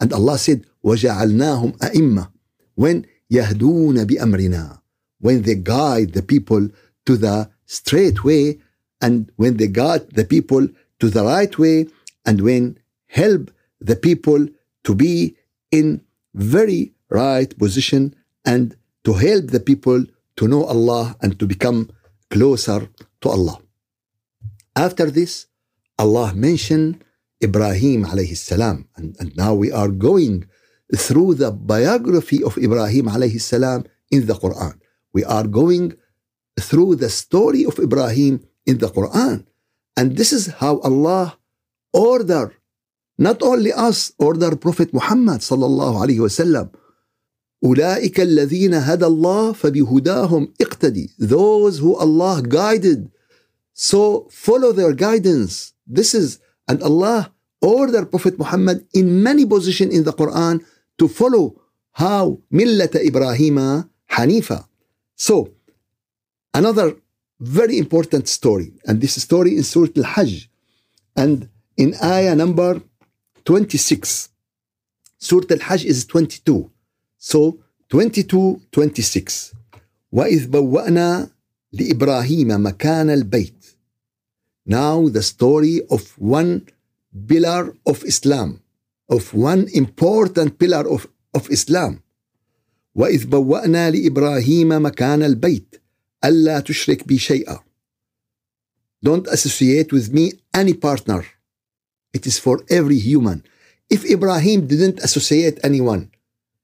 And 0.00 0.12
Allah 0.12 0.38
said 0.38 0.64
وَجَعَلْنَاهُمْ 0.87 1.77
أَئِمَّةً 1.77 2.29
when 2.75 3.05
يهدون 3.31 4.03
بأمرنا 4.05 4.79
when 5.19 5.41
they 5.43 5.55
guide 5.55 6.13
the 6.13 6.21
people 6.21 6.69
to 7.05 7.17
the 7.17 7.49
straight 7.65 8.23
way 8.23 8.59
and 9.01 9.31
when 9.35 9.57
they 9.57 9.67
guide 9.67 10.09
the 10.11 10.25
people 10.25 10.67
to 10.99 11.09
the 11.09 11.23
right 11.23 11.57
way 11.57 11.87
and 12.25 12.41
when 12.41 12.77
help 13.07 13.51
the 13.79 13.95
people 13.95 14.47
to 14.83 14.95
be 14.95 15.35
in 15.71 16.01
very 16.33 16.93
right 17.09 17.57
position 17.57 18.15
and 18.45 18.75
to 19.03 19.13
help 19.13 19.47
the 19.47 19.59
people 19.59 20.05
to 20.35 20.47
know 20.47 20.63
Allah 20.65 21.15
and 21.21 21.39
to 21.39 21.45
become 21.45 21.89
closer 22.29 22.89
to 23.21 23.29
Allah. 23.29 23.59
After 24.75 25.11
this, 25.11 25.47
Allah 25.99 26.33
mentioned 26.33 27.03
Ibrahim 27.43 28.05
alayhi 28.05 28.35
salam. 28.35 28.87
And, 28.95 29.15
and 29.19 29.35
now 29.37 29.53
we 29.53 29.71
are 29.71 29.89
going 29.89 30.47
through 30.95 31.35
the 31.35 31.51
biography 31.51 32.43
of 32.43 32.57
Ibrahim 32.57 33.07
alayhi 33.07 33.41
salam 33.41 33.85
in 34.11 34.27
the 34.27 34.33
Quran. 34.33 34.79
We 35.13 35.23
are 35.23 35.47
going 35.47 35.93
through 36.59 36.95
the 36.97 37.09
story 37.09 37.65
of 37.65 37.79
Ibrahim 37.79 38.45
in 38.65 38.77
the 38.77 38.87
Quran. 38.87 39.45
And 39.97 40.17
this 40.17 40.33
is 40.33 40.47
how 40.61 40.79
Allah 40.79 41.37
order 41.93 42.53
not 43.17 43.41
only 43.43 43.71
us, 43.71 44.11
order 44.17 44.55
Prophet 44.55 44.93
Muhammad 44.93 45.41
sallallahu 45.41 46.01
alayhi 46.01 46.21
wasallam. 46.21 46.71
أولئك 47.63 48.19
الذين 48.19 48.73
هدى 48.73 49.05
الله 49.05 49.53
فبهداهم 49.53 50.53
اقتدي. 50.61 51.09
Those 51.19 51.79
who 51.79 51.95
Allah 51.95 52.41
guided. 52.41 53.09
So 53.73 54.27
follow 54.29 54.71
their 54.73 54.93
guidance. 54.93 55.73
This 55.87 56.13
is, 56.13 56.39
and 56.67 56.81
Allah 56.83 57.31
order 57.61 58.05
Prophet 58.05 58.37
Muhammad 58.37 58.85
in 58.93 59.23
many 59.23 59.45
positions 59.45 59.95
in 59.95 60.03
the 60.03 60.11
Quran 60.11 60.65
to 60.97 61.07
follow 61.07 61.61
how 61.93 62.37
ملة 62.51 62.89
إبراهيم 62.95 63.83
حنيفة. 64.07 64.65
So, 65.15 65.49
another 66.53 66.95
very 67.39 67.77
important 67.77 68.27
story, 68.27 68.73
and 68.85 69.01
this 69.01 69.21
story 69.21 69.55
in 69.57 69.63
Surah 69.63 69.89
Al-Hajj, 69.97 70.49
and 71.15 71.49
in 71.77 71.95
ayah 72.03 72.35
number 72.35 72.81
26. 73.45 74.29
Surah 75.17 75.47
Al-Hajj 75.51 75.85
is 75.85 76.05
22. 76.05 76.69
So 77.17 77.59
22 77.89 78.61
26 78.71 79.53
وإذ 80.11 80.47
بوأنا 80.47 81.29
لإبراهيم 81.73 82.47
مكان 82.63 83.09
البيت 83.09 83.65
Now 84.65 85.09
the 85.09 85.21
story 85.21 85.81
of 85.89 86.17
one 86.17 86.67
pillar 87.27 87.75
of 87.85 88.03
Islam 88.03 88.61
of 89.09 89.33
one 89.33 89.67
important 89.73 90.59
pillar 90.59 90.87
of, 90.87 91.07
of 91.33 91.49
Islam 91.49 91.99
وإذ 92.95 93.25
بوأنا 93.25 93.91
لإبراهيم 93.91 94.69
مكان 94.85 95.23
البيت 95.23 95.75
ألا 96.25 96.59
تشرك 96.59 97.07
بي 97.07 97.17
شيئا 97.17 97.59
Don't 99.05 99.27
associate 99.27 99.91
with 99.91 100.13
me 100.13 100.31
any 100.53 100.73
partner. 100.73 101.25
It 102.13 102.25
is 102.25 102.39
for 102.39 102.63
every 102.69 102.99
human. 102.99 103.43
If 103.89 104.05
Ibrahim 104.09 104.65
didn't 104.67 104.99
associate 104.99 105.59
anyone, 105.61 106.09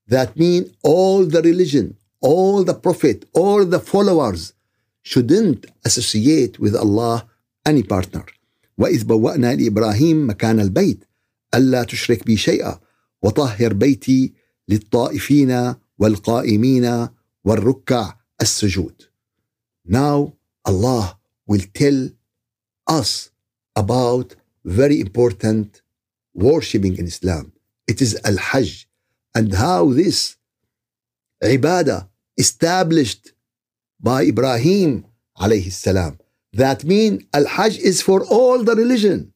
that 0.07 0.37
mean 0.37 0.73
all 0.81 1.25
the 1.25 1.41
religion, 1.41 1.97
all 2.21 2.63
the 2.63 2.75
prophet, 2.85 3.25
all 3.33 3.65
the 3.65 3.79
followers 3.79 4.53
shouldn't 5.01 5.65
associate 5.83 6.59
with 6.59 6.75
Allah 6.75 7.27
any 7.65 7.83
partner. 7.83 8.25
وإذ 8.77 9.03
بوأنا 9.03 9.55
لإبراهيم 9.55 10.27
مكان 10.27 10.59
البيت 10.59 10.99
ألا 11.54 11.84
تشرك 11.84 12.26
بي 12.26 12.36
شيئا 12.36 12.80
وطهر 13.22 13.72
بيتي 13.72 14.32
للطائفين 14.68 15.74
والقائمين 15.98 17.08
والركع 17.44 18.16
السجود. 18.40 19.02
Now 19.88 20.32
Allah 20.64 21.18
will 21.46 21.66
tell 21.74 22.10
us 22.88 23.30
about 23.76 24.34
very 24.64 25.00
important 25.00 25.82
worshipping 26.34 26.96
in 26.96 27.06
Islam. 27.06 27.52
It 27.86 28.00
is 28.00 28.18
Al-Hajj 28.24 28.88
and 29.34 29.52
how 29.54 29.92
this 29.92 30.36
ibadah 31.42 32.08
established 32.38 33.32
by 34.00 34.22
Ibrahim 34.22 35.04
alayhi 35.38 35.70
salam. 35.70 36.18
That 36.54 36.84
means 36.84 37.24
Al-Hajj 37.34 37.78
is 37.78 38.00
for 38.00 38.24
all 38.24 38.62
the 38.64 38.74
religion. 38.74 39.33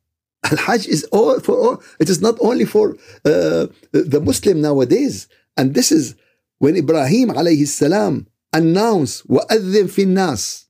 Al-Hajj 0.47 0.87
is 0.87 1.03
all 1.05 1.39
for 1.39 1.55
all. 1.57 1.83
It 1.99 2.09
is 2.09 2.21
not 2.21 2.35
only 2.41 2.65
for 2.65 2.95
uh, 3.25 3.67
the 3.91 4.21
Muslim 4.23 4.61
nowadays. 4.61 5.27
And 5.55 5.73
this 5.73 5.91
is 5.91 6.15
when 6.59 6.75
Ibrahim 6.75 7.29
alayhi 7.29 7.67
salam 7.67 8.27
announced 8.51 9.27
وَأَذِّن 9.27 9.87
فِي 9.87 10.05
النَّاسِ 10.05 10.63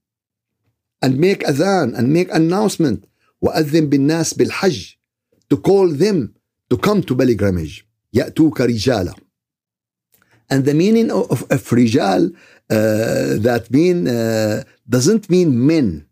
and 1.03 1.19
make 1.19 1.41
adhan 1.43 1.93
and 1.97 2.11
make 2.13 2.33
announcement 2.33 3.05
وأذن 3.43 3.89
بالناس 3.89 4.33
بالحج 4.33 4.95
to 5.49 5.57
call 5.57 5.89
them 5.89 6.33
to 6.69 6.77
come 6.77 7.03
to 7.03 7.13
pilgrimage 7.15 7.85
يأتوك 8.13 8.61
رجالا 8.61 9.13
and 10.49 10.65
the 10.65 10.73
meaning 10.73 11.11
of, 11.11 11.29
of, 11.31 11.41
of 11.51 11.61
rijal 11.69 12.33
uh, 12.69 13.37
that 13.47 13.67
mean 13.69 14.07
uh, 14.07 14.63
doesn't 14.87 15.29
mean 15.29 15.67
men 15.67 16.07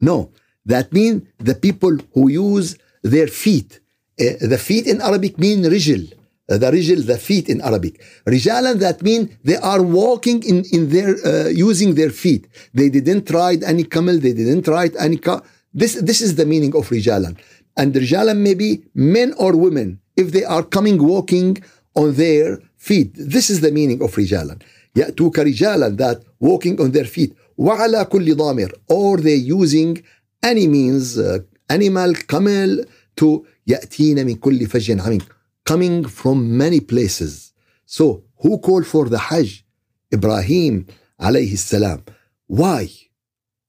no 0.00 0.32
that 0.68 0.92
mean 0.92 1.26
the 1.38 1.54
people 1.54 1.94
who 2.14 2.28
use 2.28 2.76
their 3.02 3.26
feet 3.26 3.80
uh, 4.20 4.24
the 4.40 4.58
feet 4.58 4.86
in 4.86 5.00
Arabic 5.00 5.38
mean 5.38 5.62
rijal 5.64 6.04
the 6.46 6.70
rijal, 6.70 7.06
the 7.06 7.16
feet 7.16 7.48
in 7.48 7.60
Arabic. 7.60 8.02
Rijalan, 8.26 8.78
that 8.80 9.02
mean 9.02 9.36
they 9.44 9.56
are 9.56 9.82
walking 9.82 10.42
in, 10.42 10.64
in 10.72 10.90
their, 10.90 11.16
uh, 11.26 11.48
using 11.48 11.94
their 11.94 12.10
feet. 12.10 12.46
They 12.74 12.90
didn't 12.90 13.30
ride 13.30 13.62
any 13.62 13.84
camel, 13.84 14.18
they 14.18 14.32
didn't 14.34 14.68
ride 14.68 14.94
any 14.96 15.16
car. 15.16 15.42
This, 15.72 15.94
this 15.94 16.20
is 16.20 16.36
the 16.36 16.46
meaning 16.46 16.74
of 16.76 16.88
rijalan. 16.88 17.38
And 17.76 17.94
rijalan 17.94 18.38
may 18.38 18.54
be 18.54 18.84
men 18.94 19.34
or 19.38 19.56
women 19.56 20.00
if 20.16 20.32
they 20.32 20.44
are 20.44 20.62
coming 20.62 21.02
walking 21.02 21.62
on 21.94 22.14
their 22.14 22.60
feet. 22.76 23.12
This 23.14 23.50
is 23.50 23.60
the 23.60 23.72
meaning 23.72 24.02
of 24.02 24.14
rijalan. 24.14 24.62
يأتوك 24.96 25.38
رجالا 25.38 25.96
that 25.96 26.22
walking 26.38 26.80
on 26.80 26.92
their 26.92 27.04
feet 27.04 27.34
وعلى 27.58 28.04
كل 28.04 28.36
ضامر 28.36 28.70
or 28.88 29.16
they 29.16 29.34
using 29.34 30.00
any 30.42 30.66
means 30.66 31.18
uh, 31.18 31.38
animal 31.70 32.14
camel 32.14 32.84
to 33.16 33.46
يأتين 33.66 34.26
من 34.26 34.34
كل 34.34 34.66
فج 34.66 35.00
عميق 35.00 35.28
coming 35.64 36.04
from 36.04 36.56
many 36.58 36.80
places. 36.80 37.52
So 37.86 38.24
who 38.42 38.58
called 38.58 38.86
for 38.86 39.08
the 39.08 39.18
Hajj? 39.18 39.64
Ibrahim 40.12 40.86
alayhi 41.20 41.56
salam. 41.56 42.04
Why? 42.46 42.90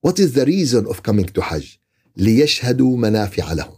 What 0.01 0.19
is 0.19 0.33
the 0.33 0.45
reason 0.45 0.85
of 0.87 1.03
coming 1.03 1.25
to 1.25 1.41
Hajj? 1.41 1.79
ليشهدوا 2.17 2.97
منافع 2.97 3.53
لهم. 3.53 3.77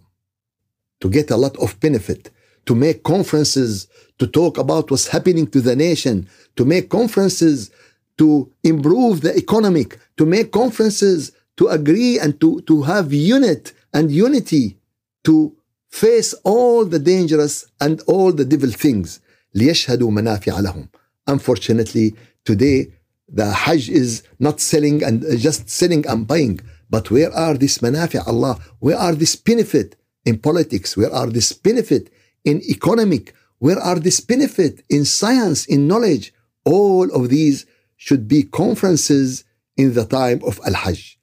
To 1.02 1.10
get 1.10 1.32
a 1.32 1.38
lot 1.38 1.56
of 1.58 1.80
benefit, 1.80 2.32
to 2.66 2.76
make 2.76 3.04
conferences, 3.04 3.88
to 4.20 4.28
talk 4.28 4.58
about 4.58 4.90
what's 4.90 5.08
happening 5.08 5.48
to 5.48 5.62
the 5.62 5.76
nation, 5.76 6.28
to 6.56 6.66
make 6.66 6.90
conferences 6.90 7.72
to 8.18 8.52
improve 8.64 9.22
the 9.22 9.36
economic, 9.38 10.00
to 10.18 10.26
make 10.26 10.52
conferences 10.52 11.32
to 11.62 11.68
agree 11.68 12.20
and 12.20 12.40
to, 12.42 12.62
to 12.62 12.84
have 12.84 13.12
unit 13.14 13.74
and 13.94 14.12
unity 14.12 14.78
to 15.24 15.56
face 15.90 16.34
all 16.44 16.86
the 16.86 17.00
dangerous 17.00 17.66
and 17.82 18.02
all 18.08 18.32
the 18.32 18.46
devil 18.46 18.72
things 18.72 19.20
ليشهدوا 19.56 20.12
منافع 20.12 20.60
لهم 20.60 20.88
unfortunately 21.30 22.16
today 22.46 22.92
the 23.30 23.52
hajj 23.52 23.90
is 23.90 24.24
not 24.40 24.60
selling 24.60 25.04
and 25.04 25.26
just 25.38 25.70
selling 25.70 26.06
and 26.08 26.28
buying 26.28 26.60
but 26.90 27.10
where 27.12 27.32
are 27.34 27.56
this 27.58 27.80
منافع 27.82 28.28
Allah 28.28 28.60
where 28.80 28.98
are 28.98 29.16
this 29.16 29.36
benefit 29.36 29.96
in 30.26 30.38
politics 30.38 30.96
where 30.96 31.12
are 31.12 31.28
this 31.28 31.54
benefit 31.54 32.10
in 32.46 32.62
economic 32.62 33.34
where 33.60 33.80
are 33.80 34.00
this 34.00 34.20
benefit 34.20 34.84
in 34.90 35.04
science 35.06 35.66
in 35.66 35.88
knowledge 35.88 36.34
all 36.66 37.10
of 37.12 37.30
these 37.30 37.66
should 37.96 38.28
be 38.28 38.44
conferences 38.44 39.44
in 39.76 39.94
the 39.94 40.06
time 40.06 40.40
of 40.44 40.60
al-hajj 40.66 41.18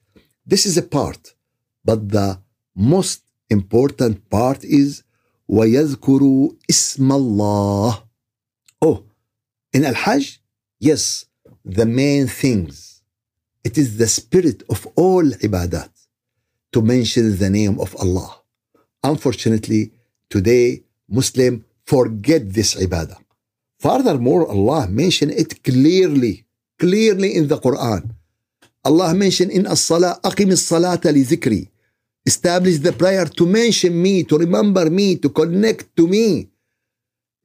this 0.49 0.65
is 0.65 0.77
a 0.77 0.83
part 0.97 1.33
but 1.83 2.09
the 2.09 2.39
most 2.75 3.21
important 3.49 4.29
part 4.29 4.63
is 4.63 5.03
ويذكر 5.47 6.49
اسم 6.69 7.11
الله. 7.11 8.03
Oh, 8.81 9.03
in 9.73 9.85
Al-Hajj, 9.85 10.41
yes, 10.79 11.25
the 11.63 11.85
main 11.85 12.27
things. 12.27 13.01
It 13.63 13.77
is 13.77 13.97
the 13.97 14.07
spirit 14.07 14.63
of 14.69 14.87
all 14.95 15.23
ibadat 15.23 15.89
to 16.71 16.81
mention 16.81 17.37
the 17.37 17.49
name 17.49 17.79
of 17.79 17.95
Allah. 17.95 18.41
Unfortunately, 19.03 19.91
today 20.29 20.83
Muslim 21.09 21.65
forget 21.85 22.53
this 22.53 22.75
ibadah. 22.75 23.17
Furthermore, 23.79 24.47
Allah 24.47 24.87
mentioned 24.87 25.31
it 25.31 25.63
clearly, 25.63 26.45
clearly 26.79 27.35
in 27.35 27.47
the 27.47 27.57
Quran. 27.57 28.15
Allah 28.85 29.13
mentioned 29.13 29.51
in 29.51 29.65
as-salah, 29.65 30.19
أقم 30.23 30.51
الصلاة 30.51 31.01
لذكري 31.05 31.69
establish 32.25 32.79
the 32.79 32.91
prayer 32.91 33.25
to 33.25 33.45
mention 33.45 34.01
me, 34.01 34.23
to 34.23 34.37
remember 34.37 34.89
me, 34.89 35.15
to 35.15 35.29
connect 35.29 35.95
to 35.95 36.07
me. 36.07 36.49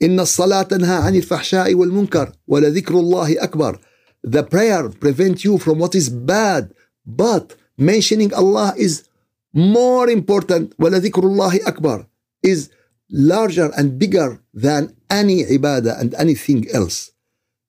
إن 0.02 0.20
الصلاة 0.20 0.62
تنهى 0.62 0.96
عن 0.96 1.16
الفحشاء 1.16 1.74
والمنكر 1.74 2.32
ولذكر 2.48 2.94
الله 2.94 3.42
أكبر. 3.44 3.78
The 4.24 4.42
prayer 4.42 4.88
prevent 4.88 5.44
you 5.44 5.58
from 5.58 5.78
what 5.78 5.94
is 5.94 6.08
bad, 6.08 6.72
but 7.06 7.56
mentioning 7.78 8.32
Allah 8.34 8.74
is 8.76 9.04
more 9.54 10.08
important. 10.08 10.74
ولذكر 10.78 11.22
الله 11.22 11.66
أكبر 11.66 12.06
is 12.42 12.70
larger 13.10 13.70
and 13.76 13.98
bigger 13.98 14.40
than 14.54 14.94
any 15.10 15.44
ibadah 15.44 16.00
and 16.00 16.14
anything 16.14 16.66
else. 16.72 17.10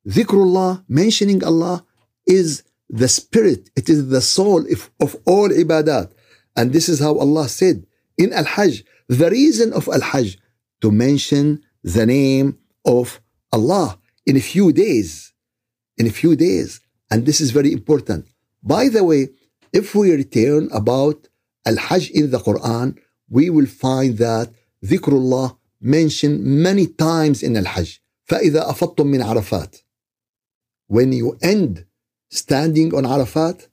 Dhikrullah, 0.07 0.83
mentioning 0.87 1.43
Allah, 1.43 1.83
is 2.25 2.63
the 2.89 3.07
spirit, 3.07 3.69
it 3.75 3.89
is 3.89 4.09
the 4.09 4.21
soul 4.21 4.59
of, 4.71 4.91
of 4.99 5.15
all 5.25 5.49
ibadat. 5.49 6.11
And 6.55 6.73
this 6.73 6.89
is 6.89 6.99
how 6.99 7.17
Allah 7.17 7.47
said 7.47 7.85
in 8.17 8.33
Al 8.33 8.43
Hajj, 8.43 8.83
the 9.07 9.29
reason 9.29 9.73
of 9.73 9.87
Al 9.87 10.01
Hajj 10.01 10.37
to 10.81 10.91
mention 10.91 11.63
the 11.83 12.05
name 12.05 12.57
of 12.85 13.21
Allah 13.51 13.97
in 14.25 14.35
a 14.37 14.41
few 14.41 14.71
days. 14.71 15.33
In 15.97 16.07
a 16.07 16.11
few 16.11 16.35
days. 16.35 16.81
And 17.09 17.25
this 17.25 17.39
is 17.41 17.51
very 17.51 17.71
important. 17.71 18.27
By 18.63 18.89
the 18.89 19.03
way, 19.03 19.29
if 19.73 19.95
we 19.95 20.11
return 20.11 20.69
about 20.71 21.27
Al 21.65 21.77
Hajj 21.77 22.09
in 22.11 22.31
the 22.31 22.39
Quran, 22.39 22.97
we 23.29 23.49
will 23.49 23.65
find 23.65 24.17
that 24.17 24.51
dhikrullah 24.83 25.57
mentioned 25.79 26.43
many 26.43 26.87
times 26.87 27.41
in 27.43 27.55
Al 27.57 27.65
Hajj. 27.65 28.01
فإذا 28.29 28.69
أفضتم 28.69 29.07
من 29.07 29.21
عرفات. 29.21 29.75
When 30.87 31.11
you 31.11 31.37
end 31.41 31.85
standing 32.29 32.93
on 32.95 33.05
Arafat, 33.05 33.67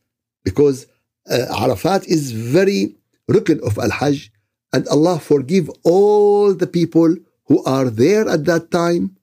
because 0.45 0.87
uh, 1.31 1.47
Arafat 1.65 2.07
is 2.07 2.33
very 2.33 2.97
rukn 3.31 3.61
of 3.61 3.79
Al-Hajj 3.79 4.31
and 4.73 4.87
Allah 4.89 5.19
forgive 5.19 5.71
all 5.85 6.55
the 6.55 6.67
people 6.67 7.15
who 7.47 7.63
are 7.65 7.89
there 7.91 8.29
at 8.29 8.45
that 8.47 8.71
time. 8.71 9.17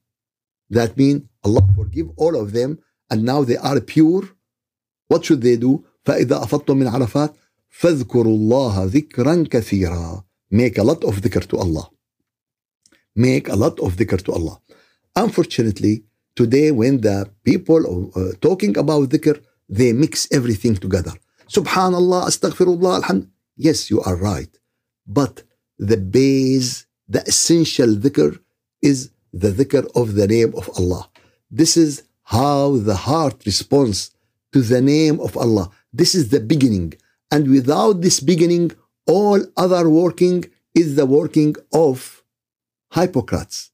That 0.70 0.96
means 0.96 1.22
Allah 1.44 1.64
forgive 1.76 2.08
all 2.16 2.34
of 2.40 2.52
them 2.52 2.78
and 3.10 3.24
now 3.24 3.44
they 3.44 3.56
are 3.56 3.80
pure. 3.80 4.24
What 5.08 5.24
should 5.24 5.42
they 5.42 5.56
do? 5.56 5.84
فإذا 6.04 6.42
أفضتم 6.42 6.76
من 6.76 6.86
عرفات 6.86 7.34
فاذكروا 7.68 8.36
الله 8.36 8.84
ذكرا 8.84 9.44
كثيرا. 9.50 10.24
Make 10.50 10.78
a 10.78 10.84
lot 10.84 11.04
of 11.04 11.20
dhikr 11.20 11.46
to 11.48 11.56
Allah. 11.58 11.90
Make 13.16 13.48
a 13.48 13.56
lot 13.56 13.80
of 13.80 13.96
dhikr 13.96 14.22
to 14.24 14.32
Allah. 14.32 14.60
Unfortunately, 15.16 16.04
today 16.35 16.71
when 16.71 17.01
the 17.01 17.29
people 17.43 18.11
uh, 18.15 18.33
talking 18.41 18.77
about 18.77 19.09
dhikr, 19.09 19.41
they 19.69 19.93
mix 19.93 20.27
everything 20.31 20.75
together. 20.75 21.13
Subhanallah, 21.47 22.25
astaghfirullah, 22.29 23.01
alhamd. 23.01 23.27
Yes, 23.55 23.89
you 23.89 24.01
are 24.01 24.15
right. 24.15 24.53
But 25.07 25.43
the 25.77 25.97
base, 25.97 26.85
the 27.07 27.21
essential 27.23 27.89
dhikr 27.95 28.39
is 28.81 29.11
the 29.33 29.51
dhikr 29.51 29.83
of 29.95 30.15
the 30.15 30.27
name 30.27 30.53
of 30.55 30.69
Allah. 30.77 31.09
This 31.49 31.75
is 31.77 32.03
how 32.23 32.77
the 32.77 32.95
heart 32.95 33.43
responds 33.45 34.11
to 34.53 34.61
the 34.61 34.81
name 34.81 35.19
of 35.19 35.35
Allah. 35.37 35.69
This 35.91 36.15
is 36.15 36.29
the 36.29 36.39
beginning. 36.39 36.93
And 37.29 37.49
without 37.49 38.01
this 38.01 38.19
beginning, 38.19 38.71
all 39.07 39.39
other 39.57 39.89
working 39.89 40.45
is 40.73 40.95
the 40.95 41.05
working 41.05 41.55
of 41.73 42.23
hypocrites. 42.93 43.71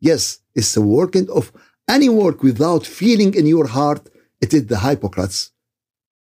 Yes, 0.00 0.38
it's 0.54 0.74
the 0.74 0.82
working 0.82 1.28
of 1.30 1.52
any 1.88 2.08
work 2.08 2.42
without 2.42 2.84
feeling 2.86 3.34
in 3.34 3.46
your 3.46 3.66
heart, 3.66 4.08
it 4.40 4.52
is 4.54 4.66
the 4.66 4.80
hypocrites' 4.80 5.50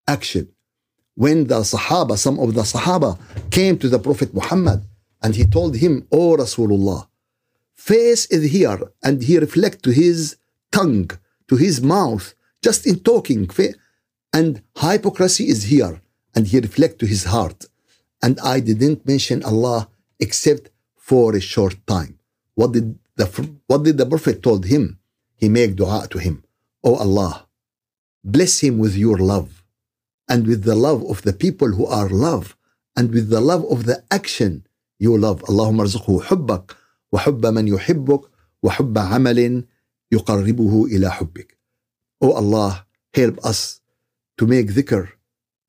action. 0.06 0.48
when 1.18 1.48
the 1.48 1.60
Sahaba, 1.72 2.16
some 2.16 2.38
of 2.38 2.54
the 2.54 2.62
Sahaba 2.62 3.18
came 3.50 3.76
to 3.76 3.88
the 3.88 3.98
Prophet 3.98 4.32
Muhammad 4.32 4.80
and 5.20 5.34
he 5.34 5.44
told 5.44 5.74
him, 5.74 6.06
O 6.12 6.36
Rasulullah, 6.36 7.08
face 7.74 8.26
is 8.26 8.52
here 8.52 8.80
and 9.02 9.20
he 9.24 9.36
reflect 9.36 9.82
to 9.82 9.90
his 9.90 10.36
tongue, 10.70 11.10
to 11.48 11.56
his 11.56 11.82
mouth, 11.82 12.34
just 12.62 12.86
in 12.86 13.00
talking. 13.00 13.50
And 14.32 14.62
hypocrisy 14.76 15.48
is 15.48 15.64
here 15.64 16.00
and 16.36 16.46
he 16.46 16.60
reflect 16.60 17.00
to 17.00 17.06
his 17.06 17.24
heart. 17.24 17.64
And 18.22 18.38
I 18.38 18.60
didn't 18.60 19.04
mention 19.04 19.42
Allah 19.42 19.88
except 20.20 20.70
for 20.96 21.34
a 21.34 21.40
short 21.40 21.84
time. 21.88 22.20
What 22.54 22.70
did 22.72 22.96
the, 23.16 23.26
what 23.66 23.82
did 23.82 23.98
the 23.98 24.06
Prophet 24.06 24.40
told 24.40 24.66
him? 24.66 24.97
He 25.37 25.49
made 25.49 25.75
dua 25.75 26.07
to 26.11 26.17
him. 26.19 26.43
Oh 26.83 26.95
Allah, 26.95 27.47
bless 28.23 28.59
him 28.59 28.77
with 28.77 28.95
your 28.95 29.17
love 29.17 29.63
and 30.29 30.47
with 30.47 30.63
the 30.63 30.75
love 30.75 31.03
of 31.09 31.21
the 31.23 31.33
people 31.33 31.69
who 31.75 31.85
are 31.85 32.09
love 32.09 32.55
and 32.95 33.11
with 33.13 33.29
the 33.29 33.41
love 33.41 33.65
of 33.65 33.85
the 33.85 34.03
action 34.11 34.65
you 34.99 35.17
love 35.17 35.41
اللهم 35.49 35.79
ارزقه 35.79 36.21
حبك 36.21 36.75
وحب 37.11 37.45
من 37.45 37.67
يحبك 37.67 38.21
وحب 38.63 38.97
عمل 38.97 39.63
يقربه 40.11 40.85
إلى 40.85 41.11
حبك 41.11 41.57
Oh 42.23 42.31
Allah 42.31 42.85
help 43.13 43.39
us 43.45 43.81
to 44.37 44.47
make 44.47 44.67
dhikr 44.71 45.09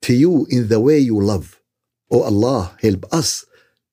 to 0.02 0.12
you 0.14 0.46
in 0.50 0.68
the 0.68 0.78
way 0.80 0.98
you 0.98 1.20
love 1.20 1.60
Oh 2.10 2.22
Allah 2.22 2.76
help 2.80 3.04
us 3.12 3.44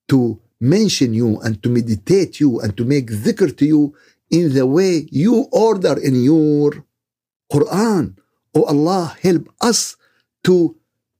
to 0.08 0.38
mention 0.60 1.12
you 1.14 1.40
and 1.40 1.60
to 1.62 1.68
meditate 1.68 2.38
you 2.38 2.60
and 2.60 2.76
to 2.76 2.84
make 2.84 3.06
dhikr 3.10 3.56
to 3.56 3.66
you 3.66 3.94
in 4.30 4.54
the 4.54 4.66
way 4.66 5.06
you 5.10 5.34
order 5.52 5.98
in 5.98 6.14
your 6.22 6.84
Quran 7.52 8.04
Oh 8.54 8.64
Allah 8.64 9.16
help 9.22 9.48
us 9.60 9.96
to 10.44 10.76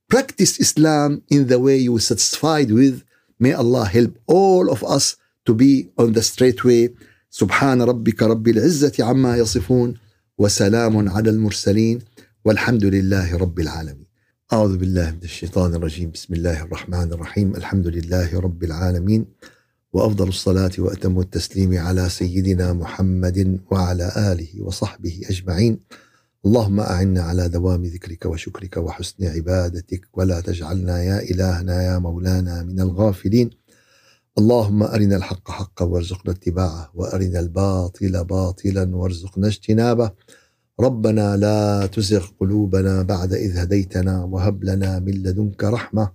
practice 0.08 0.60
Islam 0.60 1.22
in 1.30 1.48
the 1.48 1.58
way 1.58 1.76
you 1.78 1.96
are 1.96 2.00
satisfied 2.12 2.70
with. 2.70 3.04
May 3.38 3.52
Allah 3.52 3.86
help 3.86 4.18
all 4.26 4.70
of 4.70 4.84
us 4.84 5.16
to 5.46 5.54
be 5.54 5.88
on 5.96 6.12
the 6.12 6.22
straight 6.22 6.62
way. 6.64 6.90
سبحان 7.30 7.82
ربك 7.82 8.22
رب 8.22 8.48
العزة 8.48 9.04
عما 9.04 9.36
يصفون 9.36 9.94
وسلام 10.38 11.08
على 11.08 11.30
المرسلين 11.30 11.98
والحمد 12.44 12.84
لله 12.84 13.36
رب 13.36 13.60
العالمين. 13.60 14.06
أعوذ 14.52 14.76
بالله 14.76 15.10
من 15.10 15.22
الشيطان 15.22 15.74
الرجيم 15.74 16.10
بسم 16.10 16.34
الله 16.34 16.62
الرحمن 16.62 17.12
الرحيم 17.12 17.56
الحمد 17.56 17.86
لله 17.86 18.40
رب 18.40 18.64
العالمين 18.64 19.26
وأفضل 19.97 20.27
الصلاة 20.27 20.71
وأتم 20.77 21.19
التسليم 21.19 21.77
على 21.77 22.09
سيدنا 22.09 22.73
محمد 22.73 23.59
وعلى 23.71 24.11
آله 24.17 24.63
وصحبه 24.63 25.21
أجمعين. 25.29 25.79
اللهم 26.45 26.79
أعنا 26.79 27.21
على 27.21 27.49
دوام 27.49 27.83
ذكرك 27.85 28.25
وشكرك 28.25 28.77
وحسن 28.77 29.25
عبادتك 29.25 30.07
ولا 30.13 30.41
تجعلنا 30.41 31.03
يا 31.03 31.19
إلهنا 31.19 31.83
يا 31.83 31.97
مولانا 31.99 32.63
من 32.63 32.79
الغافلين. 32.79 33.49
اللهم 34.37 34.83
أرنا 34.83 35.15
الحق 35.15 35.51
حقا 35.51 35.85
وارزقنا 35.85 36.31
اتباعه 36.33 36.91
وأرنا 36.93 37.39
الباطل 37.39 38.23
باطلا 38.23 38.95
وارزقنا 38.95 39.47
اجتنابه. 39.47 40.11
ربنا 40.79 41.37
لا 41.37 41.85
تزغ 41.85 42.25
قلوبنا 42.39 43.01
بعد 43.01 43.33
إذ 43.33 43.57
هديتنا 43.57 44.23
وهب 44.23 44.63
لنا 44.63 44.99
من 44.99 45.13
لدنك 45.13 45.63
رحمة 45.63 46.11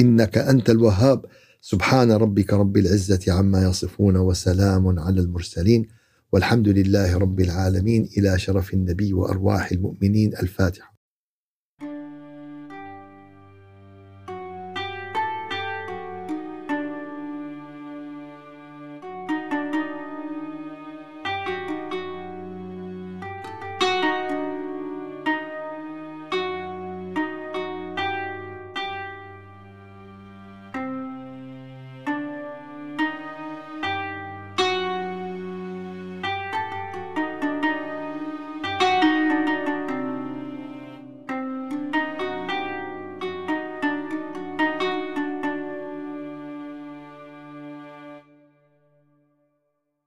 إنك 0.00 0.38
أنت 0.38 0.70
الوهاب. 0.70 1.24
سبحان 1.64 2.12
ربك 2.12 2.52
رب 2.52 2.76
العزة 2.76 3.20
عما 3.28 3.62
يصفون 3.62 4.16
وسلام 4.16 4.98
على 4.98 5.20
المرسلين 5.20 5.88
والحمد 6.32 6.68
لله 6.68 7.18
رب 7.18 7.40
العالمين 7.40 8.08
إلى 8.18 8.38
شرف 8.38 8.74
النبي 8.74 9.12
وأرواح 9.12 9.72
المؤمنين 9.72 10.36
الفاتحة. 10.36 10.91